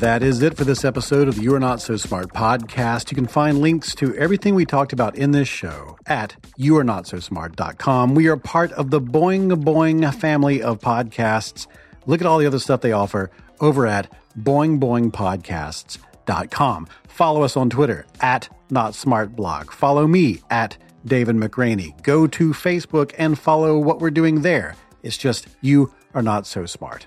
That 0.00 0.22
is 0.22 0.42
it 0.42 0.54
for 0.56 0.64
this 0.64 0.84
episode 0.84 1.28
of 1.28 1.36
the 1.36 1.42
You 1.42 1.54
Are 1.54 1.60
Not 1.60 1.80
So 1.80 1.96
Smart 1.96 2.32
podcast. 2.32 3.10
You 3.10 3.14
can 3.14 3.26
find 3.26 3.58
links 3.58 3.94
to 3.96 4.14
everything 4.16 4.54
we 4.54 4.66
talked 4.66 4.92
about 4.92 5.16
in 5.16 5.30
this 5.30 5.48
show 5.48 5.96
at 6.06 6.36
youarenotsosmart.com. 6.58 8.14
We 8.14 8.28
are 8.28 8.36
part 8.36 8.72
of 8.72 8.90
the 8.90 9.00
Boing 9.00 9.50
Boing 9.62 10.14
family 10.14 10.62
of 10.62 10.80
podcasts. 10.80 11.66
Look 12.06 12.20
at 12.20 12.26
all 12.26 12.38
the 12.38 12.46
other 12.46 12.58
stuff 12.58 12.82
they 12.82 12.92
offer 12.92 13.30
over 13.60 13.86
at 13.86 14.12
boingboingpodcasts.com. 14.38 16.88
Follow 17.08 17.42
us 17.42 17.56
on 17.56 17.70
Twitter 17.70 18.04
at 18.20 18.48
NotSmartBlog. 18.70 19.70
Follow 19.70 20.06
me 20.06 20.40
at 20.50 20.76
David 21.04 21.36
McRaney. 21.36 22.00
Go 22.02 22.26
to 22.26 22.50
Facebook 22.50 23.14
and 23.16 23.38
follow 23.38 23.78
what 23.78 24.00
we're 24.00 24.10
doing 24.10 24.42
there. 24.42 24.76
It's 25.02 25.16
just 25.16 25.46
You 25.60 25.94
Are 26.14 26.22
Not 26.22 26.46
So 26.46 26.66
Smart. 26.66 27.06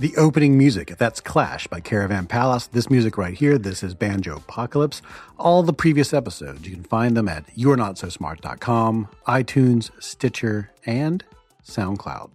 The 0.00 0.16
opening 0.16 0.56
music, 0.56 0.94
that's 0.96 1.20
Clash 1.20 1.66
by 1.66 1.80
Caravan 1.80 2.28
Palace. 2.28 2.68
This 2.68 2.88
music 2.88 3.18
right 3.18 3.34
here, 3.34 3.58
this 3.58 3.82
is 3.82 3.96
Banjo 3.96 4.36
Apocalypse. 4.36 5.02
All 5.38 5.64
the 5.64 5.72
previous 5.72 6.14
episodes, 6.14 6.68
you 6.68 6.72
can 6.72 6.84
find 6.84 7.16
them 7.16 7.28
at 7.28 7.44
you'renotsosmart.com, 7.56 9.08
iTunes, 9.26 9.90
Stitcher, 10.00 10.70
and 10.86 11.24
SoundCloud. 11.66 12.30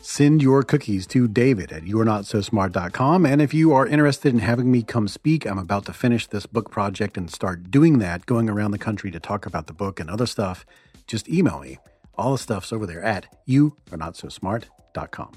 Send 0.00 0.42
your 0.42 0.62
cookies 0.62 1.06
to 1.08 1.28
David 1.28 1.70
at 1.70 1.82
you'renotsosmart.com. 1.82 3.26
And 3.26 3.42
if 3.42 3.52
you 3.52 3.74
are 3.74 3.86
interested 3.86 4.32
in 4.32 4.38
having 4.38 4.72
me 4.72 4.82
come 4.82 5.06
speak, 5.06 5.44
I'm 5.44 5.58
about 5.58 5.84
to 5.84 5.92
finish 5.92 6.28
this 6.28 6.46
book 6.46 6.70
project 6.70 7.18
and 7.18 7.30
start 7.30 7.70
doing 7.70 7.98
that, 7.98 8.24
going 8.24 8.48
around 8.48 8.70
the 8.70 8.78
country 8.78 9.10
to 9.10 9.20
talk 9.20 9.44
about 9.44 9.66
the 9.66 9.74
book 9.74 10.00
and 10.00 10.08
other 10.08 10.24
stuff. 10.24 10.64
Just 11.06 11.28
email 11.28 11.60
me. 11.60 11.76
All 12.16 12.32
the 12.32 12.38
stuff's 12.38 12.72
over 12.72 12.86
there 12.86 13.02
at 13.02 13.26
you'renotsosmart.com. 13.46 15.32